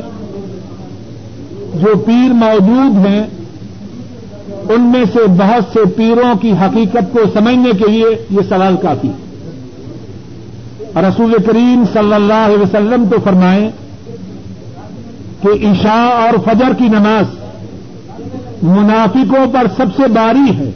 [1.74, 3.22] جو پیر موجود ہیں
[4.68, 9.10] ان میں سے بہت سے پیروں کی حقیقت کو سمجھنے کے لیے یہ سوال کافی
[10.96, 13.70] رسول کریم صلی اللہ علیہ وسلم تو فرمائیں
[15.42, 17.24] کہ عشاء اور فجر کی نماز
[18.62, 20.70] منافقوں پر سب سے باری ہے۔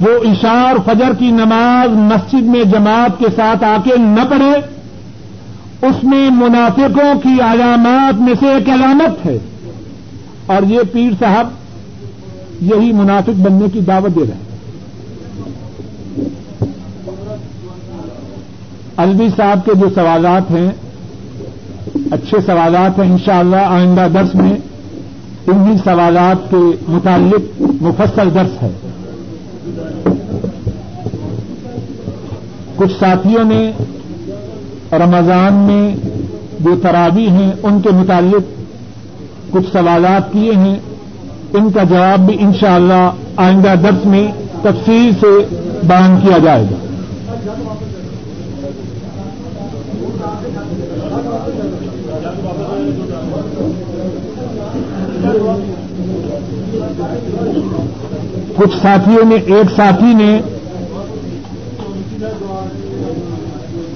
[0.00, 4.54] جو عشاء اور فجر کی نماز مسجد میں جماعت کے ساتھ آ کے نہ پڑھے،
[5.86, 9.38] اس میں منافقوں کی علامات میں سے ایک علامت ہے۔
[10.46, 11.48] اور یہ پیر صاحب
[12.60, 14.42] یہی منافق بننے کی دعوت دے رہے ہیں۔
[18.96, 20.70] الوی صاحب کے جو سوالات ہیں،
[22.10, 24.54] اچھے سوالات ہیں انشاءاللہ آئندہ درس میں
[25.46, 26.56] انہیں سوالات کے
[26.88, 28.70] متعلق مفصل درس ہے۔
[32.76, 33.72] کچھ ساتھیوں نے
[34.92, 35.96] رمضان میں
[36.60, 38.63] جو تراوی ہیں، ان کے متعلق
[39.54, 40.78] کچھ سوالات کیے ہیں،
[41.52, 44.26] ان کا جواب بھی انشاءاللہ آئندہ درس میں
[44.62, 45.26] تفصیل سے
[45.86, 46.76] بیان کیا جائے گا۔
[58.56, 60.40] کچھ ساتھیوں نے ایک ساتھی نے،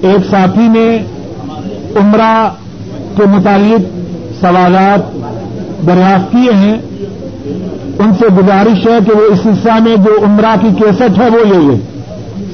[0.01, 0.97] ایک ساتھی نے
[1.95, 2.49] عمرہ
[3.17, 3.97] کے متعلق
[4.41, 5.17] سوالات
[5.87, 6.77] دریافت کیے ہیں،
[7.99, 11.45] ان سے گزارش ہے کہ وہ اس سلسلہ میں جو عمرہ کی کیسٹ ہے، وہ
[11.45, 11.79] لے لیں۔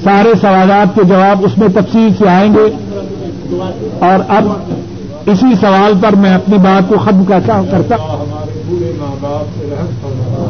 [0.03, 2.69] سارے سوالات کے جواب اس میں تفصیل سے آئیں گے۔
[3.99, 4.47] اور اب
[5.25, 9.89] اسی سوال پر میں اپنی بات کو ختم کرتا ہمارے پورے ماں باپ سے رحم
[10.01, 10.45] فرما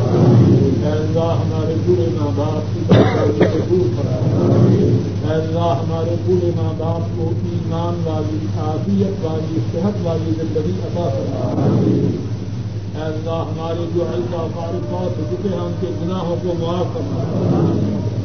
[1.34, 4.83] ہمارے پورے ماں باپ کی بیماری کو دور فرما
[5.32, 11.70] اللہ ہمارے پورے ماں باپ کو ایمان والی عافیت والی صحت والی زندگی عطا فرما
[13.04, 18.23] اللہ ہمارے جو حلقہ فارقات پاس چکے ہیں ان کے گناہوں کو معاف کرنا